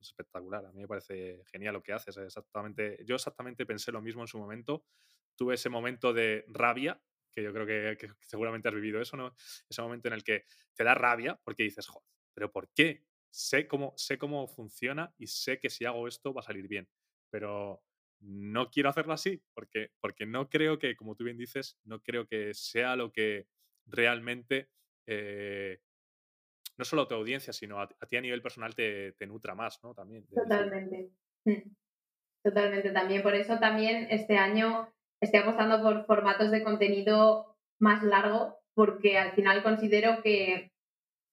[0.00, 0.64] es espectacular.
[0.64, 2.16] A mí me parece genial lo que haces.
[2.16, 4.84] Exactamente, yo exactamente pensé lo mismo en su momento.
[5.36, 7.02] Tuve ese momento de rabia,
[7.32, 9.34] que yo creo que, que seguramente has vivido eso, ¿no?
[9.68, 13.04] Ese momento en el que te da rabia porque dices, joder, pero ¿por qué?
[13.32, 16.88] sé cómo, sé cómo funciona y sé que si hago esto va a salir bien,
[17.32, 17.82] pero
[18.20, 22.28] no quiero hacerlo así porque, porque no creo que, como tú bien dices, no creo
[22.28, 23.48] que sea lo que
[23.86, 24.68] realmente,
[25.06, 25.80] eh,
[26.76, 29.94] no solo a tu audiencia, sino a, ti a nivel personal te, nutra más, ¿no?
[29.94, 30.26] También.
[30.28, 31.10] Totalmente.
[31.44, 31.74] Mm.
[32.44, 32.90] Totalmente.
[32.90, 39.18] También por eso también este año estoy apostando por formatos de contenido más largo porque
[39.18, 40.72] al final considero que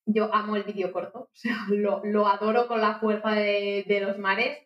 [0.06, 4.58] yo amo el vídeo corto, o sea, lo, adoro con la fuerza de, los mares,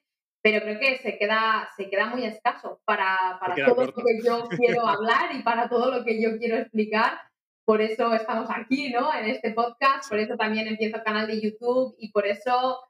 [0.44, 4.86] pero creo que se queda, se queda muy escaso para, todo lo que yo quiero
[4.86, 7.14] hablar y para todo lo que yo quiero explicar.
[7.66, 9.14] Por eso estamos aquí, ¿no?
[9.14, 12.82] En este podcast, por eso también empiezo el canal de YouTube y por eso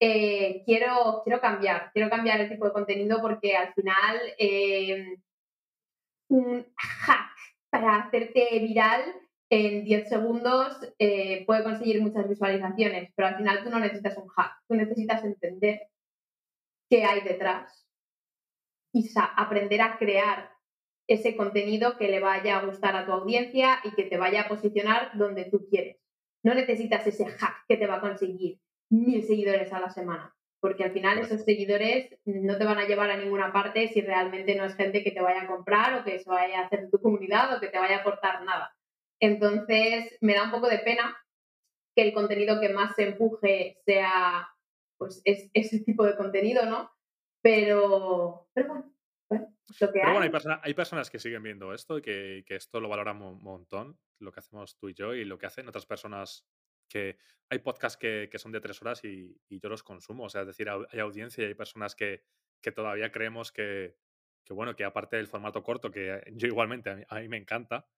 [0.00, 5.18] eh, quiero, quiero cambiar, quiero cambiar el tipo de contenido porque al final eh,
[6.30, 7.30] un hack
[7.68, 9.02] para hacerte viral
[9.50, 14.28] en 10 segundos eh, puede conseguir muchas visualizaciones, pero al final tú no necesitas un
[14.28, 15.91] hack, tú necesitas entender
[16.92, 17.88] qué hay detrás
[18.92, 20.50] y aprender a crear
[21.08, 24.48] ese contenido que le vaya a gustar a tu audiencia y que te vaya a
[24.48, 25.96] posicionar donde tú quieres.
[26.44, 30.84] No necesitas ese hack que te va a conseguir mil seguidores a la semana, porque
[30.84, 34.66] al final esos seguidores no te van a llevar a ninguna parte si realmente no
[34.66, 37.00] es gente que te vaya a comprar o que se vaya a hacer en tu
[37.00, 38.76] comunidad o que te vaya a aportar nada.
[39.18, 41.16] Entonces, me da un poco de pena
[41.96, 44.46] que el contenido que más se empuje sea
[45.04, 46.90] pues ese tipo de contenido, ¿no?
[47.42, 48.92] Pero, pero bueno,
[49.80, 50.30] Lo que Pero bueno, hay.
[50.30, 53.98] persona- hay personas que siguen viendo esto y que, que esto lo valoran un montón,
[54.20, 56.46] lo que hacemos tú y yo y lo que hacen otras personas
[56.88, 57.16] que
[57.50, 60.24] hay podcasts que, que son de tres horas y, y yo los consumo.
[60.24, 62.22] O sea, es decir, hay audiencia y hay personas que,
[62.62, 63.96] que todavía creemos que,
[64.44, 67.38] que, bueno, que aparte del formato corto, que yo igualmente a mí, a mí me
[67.38, 67.88] encanta,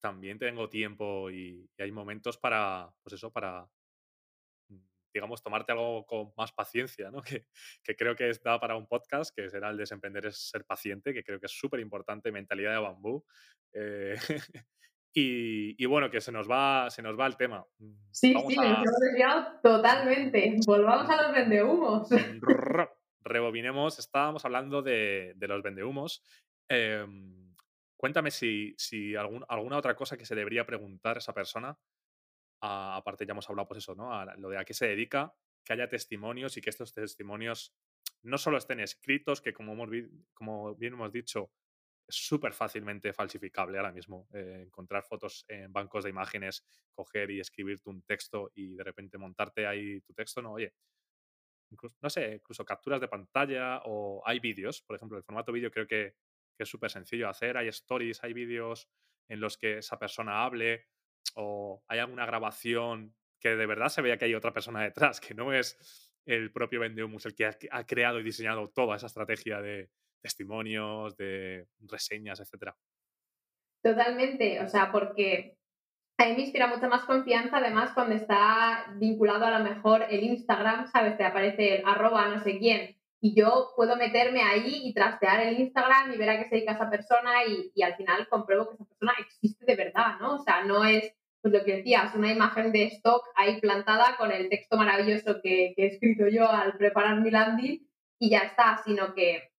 [0.00, 3.68] también tengo tiempo y, y hay momentos para, pues eso, para,
[5.12, 7.22] digamos, tomarte algo con más paciencia, ¿no?
[7.42, 7.46] Que,
[7.82, 11.22] que creo que da para un podcast, que será el desemprender es ser paciente, que
[11.24, 13.24] creo que es súper importante, mentalidad de bambú.
[13.72, 14.16] eh,
[15.12, 17.64] y, y bueno, que se nos va, se nos va el tema.
[17.78, 20.56] Mm, Sí, Vamos sí, nos a hemos desviado totalmente.
[20.66, 22.08] Volvamos a los vendehumos.
[23.22, 23.98] rebobinemos.
[23.98, 26.22] Estábamos hablando de, de los vendehumos.
[26.68, 27.54] Em,
[27.96, 31.76] cuéntame si, si algún- alguna otra cosa que se debería preguntar esa persona
[32.60, 34.12] aparte ya hemos hablado, pues eso, ¿no?
[34.12, 35.34] A lo de a qué se dedica,
[35.64, 37.74] que haya testimonios y que estos testimonios
[38.22, 39.88] no solo estén escritos, que como, hemos
[40.34, 41.52] como bien hemos dicho,
[42.06, 44.28] es súper fácilmente falsificable ahora mismo.
[44.34, 49.16] eh, encontrar fotos en bancos de imágenes, coger y escribirte un texto y de repente
[49.16, 50.74] montarte ahí tu texto, no, oye,
[51.70, 55.70] incluso, no sé, incluso capturas de pantalla o hay vídeos, por ejemplo, el formato vídeo
[55.70, 56.16] creo que,
[56.56, 58.88] que es súper sencillo de hacer, hay stories, hay vídeos
[59.28, 60.88] en los que esa persona hable
[61.34, 65.34] o hay alguna grabación que de verdad se vea que hay otra persona detrás, que
[65.34, 69.90] no es el propio Vendeumus el que ha, creado y diseñado toda esa estrategia de
[70.20, 72.76] testimonios, de reseñas, etcétera.
[73.82, 75.56] Totalmente, o sea, porque
[76.18, 80.22] a mí me inspira mucha más confianza, además, cuando está vinculado a lo mejor el
[80.22, 81.16] Instagram, ¿sabes?
[81.16, 82.99] Te aparece el arroba no sé quién.
[83.20, 86.72] Y yo puedo meterme ahí y trastear el Instagram y ver a qué se dedica
[86.72, 90.36] esa persona y, y al final compruebo que esa persona existe de verdad, ¿no?
[90.36, 91.12] O sea, no es,
[91.42, 95.74] pues lo que decías, una imagen de stock ahí plantada con el texto maravilloso que,
[95.76, 97.86] que he escrito yo al preparar mi landing
[98.18, 99.50] y ya está, sino que,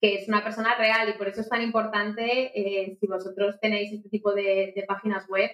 [0.00, 3.92] que es una persona real y por eso es tan importante, eh, si vosotros tenéis
[3.92, 5.50] este tipo de, de páginas web,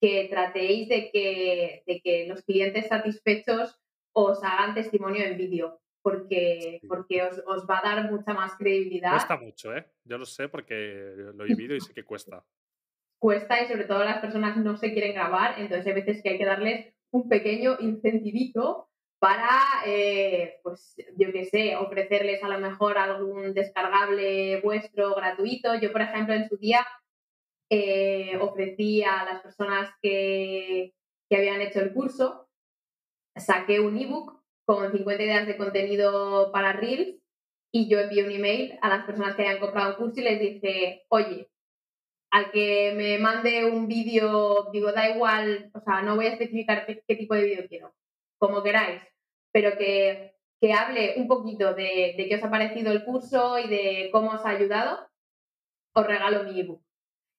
[0.00, 3.76] que tratéis de que, de que los clientes satisfechos
[4.12, 9.12] os hagan testimonio en vídeo, porque, porque os, os va a dar mucha más credibilidad.
[9.12, 9.86] Cuesta mucho, ¿eh?
[10.04, 12.44] Yo lo sé porque lo he vivido y sé que cuesta.
[13.20, 16.38] Cuesta y sobre todo las personas no se quieren grabar, entonces hay veces que hay
[16.38, 18.88] que darles un pequeño incentivito
[19.18, 25.74] para, eh, pues yo qué sé, ofrecerles a lo mejor algún descargable vuestro gratuito.
[25.80, 26.86] Yo, por ejemplo, en su día
[27.70, 30.94] eh, ofrecí a las personas que,
[31.28, 32.48] que habían hecho el curso,
[33.34, 37.16] saqué un ebook con 50 ideas de contenido para Reels
[37.72, 40.38] y yo envié un email a las personas que habían comprado un curso y les
[40.38, 41.48] dije, oye,
[42.30, 46.84] al que me mande un vídeo, digo, da igual, o sea, no voy a especificar
[46.84, 47.94] qué, qué tipo de vídeo quiero,
[48.36, 49.00] como queráis,
[49.52, 53.68] pero que, que hable un poquito de, de qué os ha parecido el curso y
[53.68, 55.08] de cómo os ha ayudado,
[55.94, 56.82] os regalo mi ebook.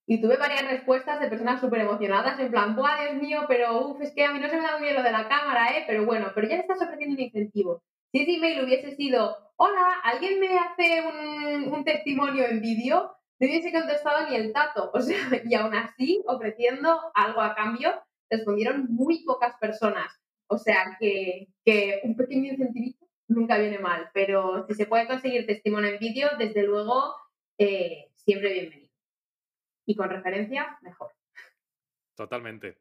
[0.10, 3.41] Y tuve varias respuestas de personas súper emocionadas, en plan, ¡buah, Dios mío!
[3.47, 5.30] Pero uff, es que a mí no se me da muy bien lo de la
[5.30, 5.84] cámara, ¿eh?
[5.86, 7.84] Pero bueno, pero ya le estás ofreciendo un incentivo.
[8.12, 13.12] Si ese email hubiese sido, hola, ¿alguien me hace un, un testimonio en vídeo?
[13.39, 14.89] No hubiese contestado ni el tato.
[14.95, 17.93] O sea, y aún así, ofreciendo algo a cambio,
[18.32, 20.12] respondieron muy pocas personas.
[20.47, 24.10] O sea, que, que un pequeño incentivito nunca viene mal.
[24.16, 27.14] Pero si se puede conseguir testimonio en vídeo, desde luego,
[27.60, 28.88] eh, siempre bienvenido
[29.89, 31.11] y con referencia, mejor.
[32.15, 32.77] Totalmente.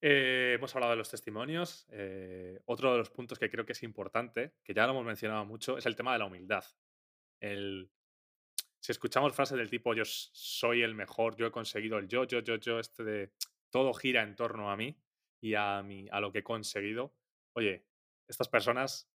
[0.00, 1.86] Eh, hemos hablado de los testimonios.
[1.90, 5.44] eh, otro de los puntos que creo que es importante, que ya lo hemos mencionado
[5.44, 6.64] mucho, es el tema de la humildad.
[7.38, 7.92] El,
[8.80, 12.40] si escuchamos frases del tipo yo soy el mejor, yo he conseguido el yo, yo,
[12.40, 13.32] yo, yo, este de
[13.68, 14.98] todo gira en torno a mí
[15.42, 17.14] y a, mi, a lo que he conseguido,
[17.52, 17.84] oye,
[18.26, 19.10] estas personas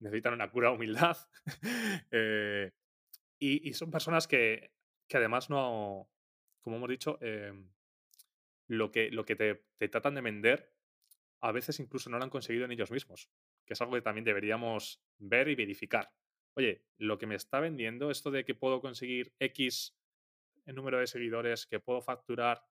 [0.00, 1.16] necesitan una cura humildad
[2.10, 2.72] eh,
[3.38, 4.72] y, y son personas que,
[5.08, 6.11] que además no,
[6.62, 7.70] como hemos dicho, em,
[8.68, 10.72] lo que, lo que te, te tratan de vender,
[11.40, 13.28] a veces incluso no lo han conseguido en ellos mismos,
[13.66, 16.10] que es algo que también deberíamos ver y verificar.
[16.54, 19.96] Oye, lo que me está vendiendo, esto de que puedo conseguir X
[20.66, 22.64] número de seguidores, que puedo facturar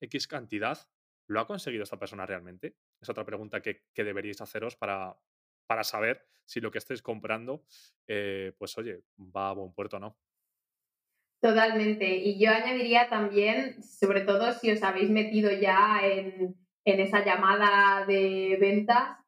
[0.00, 0.78] X cantidad,
[1.28, 2.76] ¿lo ha conseguido esta persona realmente?
[3.00, 5.16] Es otra pregunta que, que deberíais haceros para,
[5.66, 7.64] para saber si lo que estáis comprando,
[8.06, 10.18] eh, pues oye, va a buen puerto o no.
[11.40, 12.16] Totalmente.
[12.16, 18.04] Y yo añadiría también, sobre todo si os habéis metido ya en, en esa llamada
[18.06, 19.18] de ventas,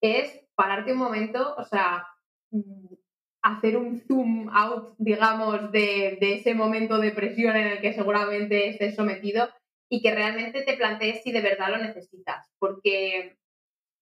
[0.00, 2.06] es pararte un momento, o sea,
[2.50, 2.94] mm,
[3.42, 8.68] hacer un zoom out, digamos, de, de ese momento de presión en el que seguramente
[8.68, 9.48] estés sometido
[9.90, 12.46] y que realmente te plantees si de verdad lo necesitas.
[12.58, 13.36] Porque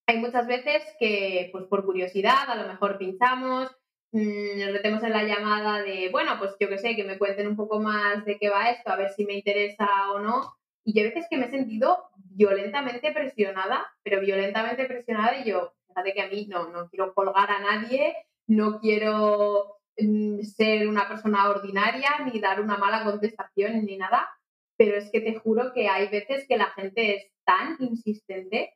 [0.07, 3.69] hay muchas veces que, pues por curiosidad, a lo mejor pinchamos
[4.11, 7.55] nos metemos en la llamada de, bueno, pues yo qué sé, que me cuenten un
[7.55, 10.55] poco más de qué va esto, a ver si me interesa o no.
[10.83, 15.73] Y yo a veces que me he sentido violentamente presionada, pero violentamente presionada y yo,
[15.87, 18.15] fíjate que a mí no, no quiero colgar a nadie,
[18.47, 24.29] no quiero mm, ser una persona ordinaria, ni dar una mala contestación, ni nada,
[24.77, 28.73] pero es que te juro que hay veces que la gente es tan insistente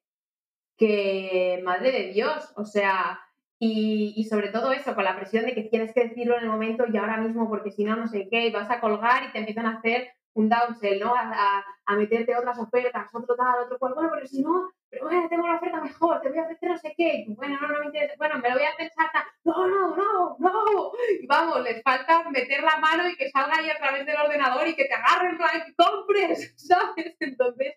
[0.77, 3.21] que, madre de Dios, o sea,
[3.63, 6.85] y, sobre todo eso, con la presión de que tienes que decirlo en el momento
[6.91, 9.37] y ahora mismo, porque si no, no sé qué, y vas a colgar y te
[9.37, 11.13] empiezan a hacer un downsell, ¿no?
[11.13, 15.27] A, a, meterte otras ofertas, otro tal, otro cual, bueno, pero si no, pero bueno,
[15.29, 17.85] tengo una oferta mejor, te voy a ofrecer no sé qué, bueno, no, no me
[17.85, 19.07] interesa, bueno, me lo voy a pensar,
[19.43, 23.69] no, no, no, no, y vamos, les falta meter la mano y que salga ahí
[23.69, 27.15] a través del ordenador y que te agarren que compres, ¿sabes?
[27.19, 27.75] Entonces,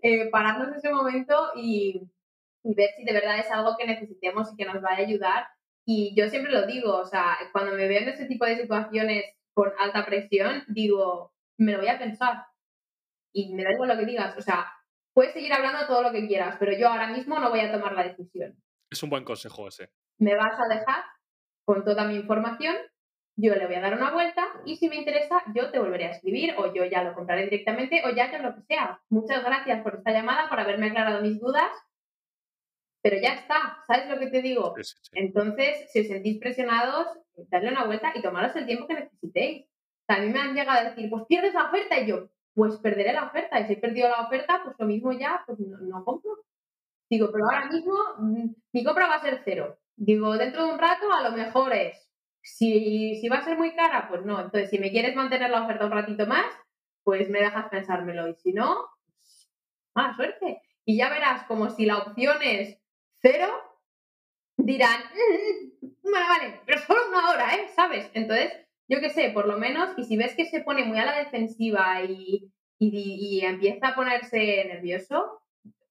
[0.00, 2.08] eh, pararnos ese momento y,
[2.66, 5.46] y ver si de verdad es algo que necesitemos y que nos vaya a ayudar.
[5.86, 9.24] Y yo siempre lo digo, o sea, cuando me veo en ese tipo de situaciones
[9.54, 12.44] con alta presión, digo, me lo voy a pensar.
[13.32, 14.36] Y me da igual lo que digas.
[14.36, 14.72] O sea,
[15.14, 17.92] puedes seguir hablando todo lo que quieras, pero yo ahora mismo no voy a tomar
[17.92, 18.60] la decisión.
[18.90, 19.90] Es un buen consejo ese.
[20.18, 21.04] Me vas a dejar
[21.64, 22.74] con toda mi información,
[23.36, 26.10] yo le voy a dar una vuelta y si me interesa, yo te volveré a
[26.12, 29.00] escribir o yo ya lo compraré directamente o ya que lo que sea.
[29.10, 31.70] Muchas gracias por esta llamada, por haberme aclarado mis dudas,
[33.08, 34.74] pero ya está, ¿sabes lo que te digo?
[35.12, 37.06] Entonces, si os sentís presionados,
[37.50, 39.66] darle una vuelta y tomaros el tiempo que necesitéis
[40.08, 43.12] a mí me han llegado a decir, pues pierdes la oferta y yo, pues perderé
[43.12, 43.60] la oferta.
[43.60, 46.32] Y si he perdido la oferta, pues lo mismo ya, pues no, compro.
[47.08, 49.78] Digo, pero ahora mismo mm, mi compra va a ser cero.
[49.94, 52.10] Digo, dentro de un rato a lo mejor es.
[52.42, 54.40] Si, si va a ser muy cara, pues no.
[54.40, 56.46] Entonces, si me quieres mantener la oferta un ratito más,
[57.04, 58.28] pues me dejas pensármelo.
[58.28, 59.48] Y si no, pues,
[59.94, 60.60] mala suerte.
[60.84, 62.80] Y ya verás como si la opción es
[63.26, 63.48] cero,
[64.56, 67.68] dirán, mm, bueno, vale, pero solo una hora, ¿eh?
[67.74, 68.10] ¿Sabes?
[68.14, 68.52] Entonces,
[68.88, 71.18] yo qué sé, por lo menos, y si ves que se pone muy a la
[71.18, 75.42] defensiva y, y, empieza a ponerse nervioso,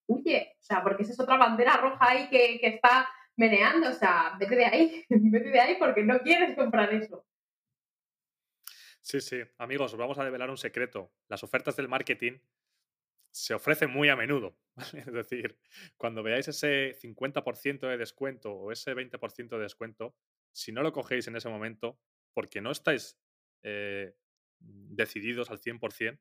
[0.08, 3.94] huye, o sea, porque esa es otra bandera roja ahí que, que está meneando, o
[3.94, 7.26] sea, vete de ahí, vete de ahí porque no quieres comprar eso.
[9.02, 11.12] Sí, sí, amigos, os vamos a develar un secreto.
[11.28, 12.40] Las ofertas del marketing
[13.36, 14.58] se ofrecen muy a menudo.
[15.08, 15.58] Es decir,
[15.98, 20.16] cuando veáis ese 50% de descuento o ese 20% de descuento,
[20.54, 22.00] si no lo cogéis en ese momento,
[22.34, 23.20] porque no estáis
[23.64, 24.16] eh,
[24.60, 26.18] decididos al 100%,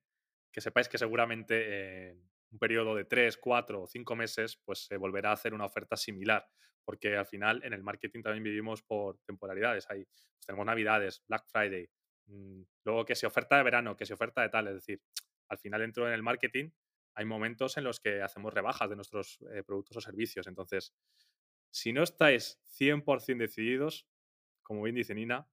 [0.53, 4.97] que sepáis que seguramente en un periodo de 3, 4 o 5 meses, pues se
[4.97, 6.49] volverá a hacer una oferta similar,
[6.85, 9.87] porque al final en el marketing también vivimos por temporalidades.
[9.89, 11.89] Hay, pues tenemos Navidades, Black Friday,
[12.27, 15.01] mm, luego que se oferta de verano, que se oferta de tal, es decir,
[15.49, 16.71] al final dentro en el marketing
[17.15, 20.47] hay momentos en los que hacemos rebajas de nuestros eh, productos o servicios.
[20.47, 20.95] Entonces,
[21.71, 24.07] si no estáis 100% decididos,
[24.63, 25.49] como bien dice Nina,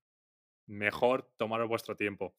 [0.68, 2.36] mejor tomaros vuestro tiempo.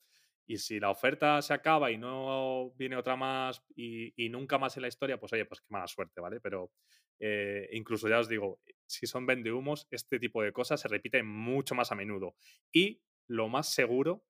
[0.47, 4.83] Y si la oferta se acaba y no viene otra más y, nunca más en
[4.83, 6.41] la historia, pues oye, pues qué mala suerte, ¿vale?
[6.41, 6.73] Pero
[7.21, 11.75] eh, incluso ya os digo, si son vendehumos, este tipo de cosas se repiten mucho
[11.75, 12.35] más a menudo.
[12.73, 14.25] Y lo más seguro,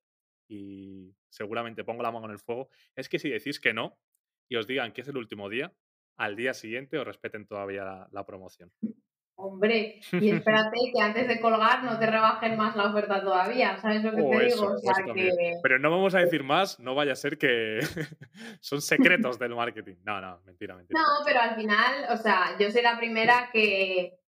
[0.49, 3.99] y seguramente pongo la mano en el fuego, es que si decís que no
[4.53, 5.73] y os digan que es el último día,
[6.17, 8.71] al día siguiente os respeten todavía la promoción.
[9.35, 14.05] Hombre, y espérate que antes de colgar no te rebajen más la oferta todavía, ¿sabes
[14.05, 14.77] lo que te digo?
[15.63, 17.81] Pero no vamos a decir más, no vaya a ser que
[18.61, 19.97] son secretos del marketing.
[20.05, 21.01] No, no, mentira, mentira.
[21.01, 24.19] No, pero al final, o sea, yo soy la primera que,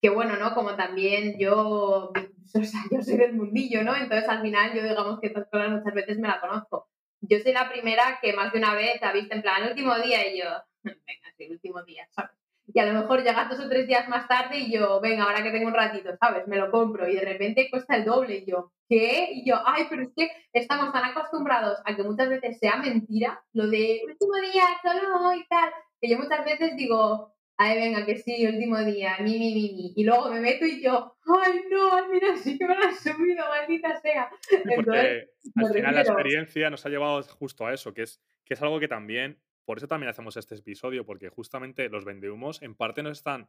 [0.00, 0.54] que bueno, ¿no?
[0.54, 2.12] Como también yo,
[2.54, 3.94] o sea, yo soy del mundillo, ¿no?
[3.94, 6.88] Entonces al final yo digamos que estas cosas muchas veces me la conozco.
[7.22, 10.28] Yo soy la primera que más de una vez ha visto en plan, último día
[10.28, 10.46] y yo,
[10.82, 12.42] venga, sí, último día, ¿sabes?
[12.74, 15.42] y a lo mejor llegas dos o tres días más tarde y yo, venga, ahora
[15.42, 16.46] que tengo un ratito, ¿sabes?
[16.48, 19.30] Me lo compro y de repente cuesta el doble y yo, ¿qué?
[19.32, 23.42] Y yo, ay, pero es que estamos tan acostumbrados a que muchas veces sea mentira,
[23.52, 25.70] lo de último día, solo y tal,
[26.00, 29.92] que yo muchas veces digo, ay, venga, que sí, último día, mi, mi, mi, mi,
[29.96, 33.46] y luego me meto y yo, ay, no, mira, sí que me lo has subido,
[33.48, 34.30] maldita sea.
[34.50, 38.62] Entonces, al final la experiencia nos ha llevado justo a eso, que es, que es
[38.62, 43.02] algo que también por eso también hacemos este episodio, porque justamente los vendehumos en parte
[43.02, 43.48] nos están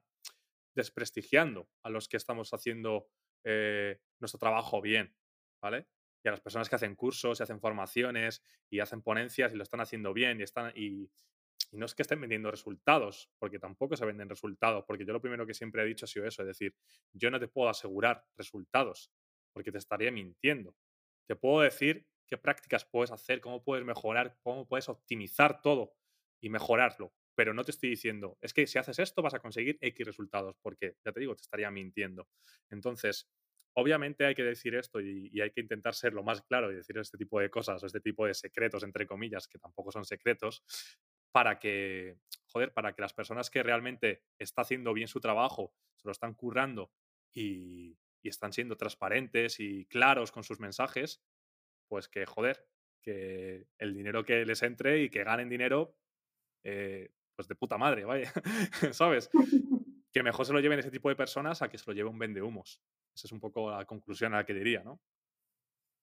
[0.76, 3.08] desprestigiando a los que estamos haciendo
[3.44, 5.16] eh, nuestro trabajo bien,
[5.62, 5.88] ¿vale?
[6.24, 9.64] Y a las personas que hacen cursos y hacen formaciones y hacen ponencias y lo
[9.64, 11.10] están haciendo bien y están y,
[11.74, 15.20] y no es que estén vendiendo resultados, porque tampoco se venden resultados, porque yo lo
[15.20, 16.76] primero que siempre he dicho ha sido eso, es decir,
[17.14, 19.12] yo no te puedo asegurar resultados,
[19.52, 20.76] porque te estaría mintiendo.
[21.28, 25.96] Te puedo decir qué prácticas puedes hacer, cómo puedes mejorar, cómo puedes optimizar todo,
[26.44, 27.14] y mejorarlo.
[27.36, 30.56] Pero no te estoy diciendo, es que si haces esto vas a conseguir X resultados,
[30.62, 32.28] porque ya te digo, te estaría mintiendo.
[32.70, 33.32] Entonces,
[33.76, 36.76] obviamente hay que decir esto y, y, hay que intentar ser lo más claro y
[36.76, 40.64] decir este tipo de cosas, este tipo de secretos, entre comillas, que tampoco son secretos,
[41.34, 46.08] para que, joder, para que las personas que realmente está haciendo bien su trabajo, se
[46.08, 46.94] lo están currando
[47.34, 51.22] y, y están siendo transparentes y claros con sus mensajes,
[51.90, 52.66] pues que, joder,
[53.02, 55.98] que el dinero que les entre y que ganen dinero,
[56.64, 58.32] eh, pues de puta madre, vaya,
[58.92, 59.30] ¿sabes?
[60.14, 62.20] Que mejor se lo lleven ese tipo de personas a que se lo lleve un
[62.20, 62.80] vendehumos.
[63.16, 65.02] Esa es un poco la conclusión a la que diría, ¿no?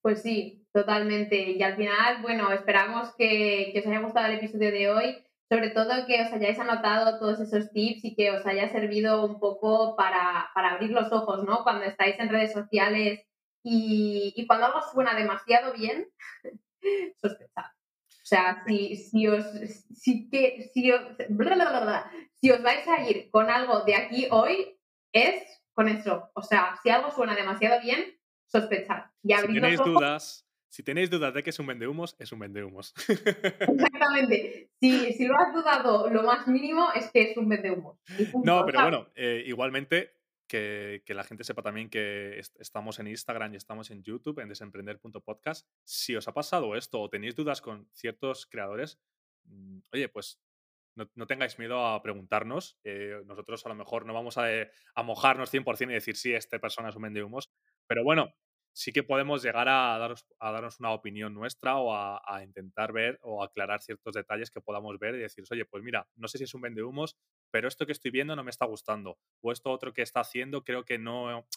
[0.03, 1.37] Pues sí, totalmente.
[1.53, 5.71] Y al final, bueno, esperamos que, que os haya gustado el episodio de hoy sobre
[5.71, 9.97] todo que os hayáis anotado todos esos tips y que os haya servido un poco
[9.97, 11.65] para, abrir los ojos, ¿no?
[11.65, 13.27] Cuando estáis en redes sociales
[13.65, 16.09] y, cuando algo suena demasiado bien,
[17.21, 17.65] sospechad.
[17.65, 19.45] O sea, si, si os,
[19.93, 21.03] si, que, si, os,
[22.41, 24.79] si os vais a ir con algo de aquí hoy,
[25.13, 25.43] es
[25.75, 26.31] con eso.
[26.35, 28.20] O sea, si algo suena demasiado bien,
[28.51, 29.05] sospechad.
[29.23, 32.95] Y si tenéis dudas, si tenéis dudas de que es un vendehumos, es un vendehumos.
[33.09, 34.71] Exactamente.
[34.81, 37.99] Si, si, lo has dudado lo más mínimo, es que es un vendehumos.
[38.45, 43.53] No, pero bueno, eh, igualmente que, que, la gente sepa también que estamos en Instagram
[43.53, 45.69] y estamos en YouTube, en desemprender.podcast.
[45.85, 49.01] Si os ha pasado esto o tenéis dudas con ciertos creadores,
[49.45, 50.41] mm, oye, pues
[51.15, 52.79] no, tengáis miedo a preguntarnos.
[52.85, 54.45] Eh, nosotros a lo mejor no vamos a,
[54.95, 57.51] a mojarnos 100% y decir, sí, esta persona es un vendehumos.
[57.91, 58.33] Pero bueno,
[58.73, 63.19] sí que podemos llegar a, daros, a darnos una opinión nuestra o a, intentar ver
[63.21, 66.45] o aclarar ciertos detalles que podamos ver y decir, oye, pues mira, no sé si
[66.45, 67.17] es un vendehumos,
[67.51, 69.19] pero esto que estoy viendo no me está gustando.
[69.43, 71.49] O esto otro que está haciendo creo que no,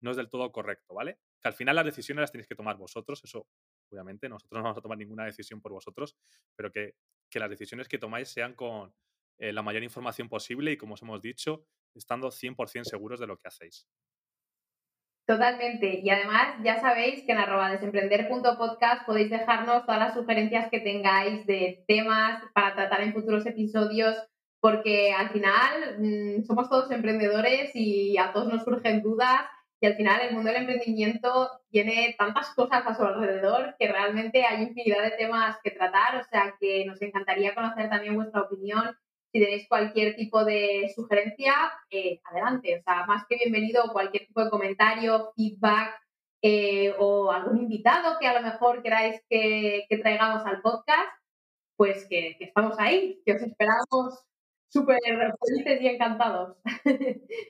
[0.00, 1.18] no es del todo correcto, ¿vale?
[1.42, 3.46] Que al final las decisiones las tenéis que tomar vosotros, eso
[3.90, 6.16] obviamente, nosotros no vamos a tomar ninguna decisión por vosotros,
[6.56, 6.94] pero que,
[7.28, 8.94] que las decisiones que tomáis sean con
[9.36, 13.36] eh, la mayor información posible y, como os hemos dicho, estando 100% seguros de lo
[13.36, 13.86] que hacéis.
[15.26, 16.00] Totalmente.
[16.00, 21.46] Y además, ya sabéis que en arroba desemprender.podcast podéis dejarnos todas las sugerencias que tengáis
[21.46, 24.16] de temas para tratar en futuros episodios,
[24.60, 29.42] porque al final mm, somos todos emprendedores y a todos nos surgen dudas.
[29.80, 34.44] Y al final el mundo del emprendimiento tiene tantas cosas a su alrededor que realmente
[34.44, 36.16] hay infinidad de temas que tratar.
[36.20, 38.96] O sea que nos encantaría conocer también vuestra opinión
[39.32, 41.54] si tenéis cualquier tipo de sugerencia,
[41.90, 42.78] eh, adelante.
[42.78, 45.98] O sea, más que bienvenido cualquier tipo de comentario, feedback
[46.42, 51.08] eh, o algún invitado que a lo mejor queráis que, traigamos al podcast,
[51.76, 54.22] pues que, estamos ahí, que os esperamos
[54.68, 54.98] súper
[55.46, 56.56] felices y encantados.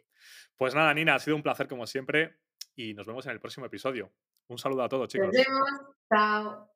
[0.58, 2.36] Pues nada, Nina, ha sido un placer como siempre
[2.76, 4.12] y nos vemos en el próximo episodio.
[4.46, 5.26] Un saludo a todos, chicos.
[5.26, 5.70] Nos vemos.
[6.08, 6.71] Chao.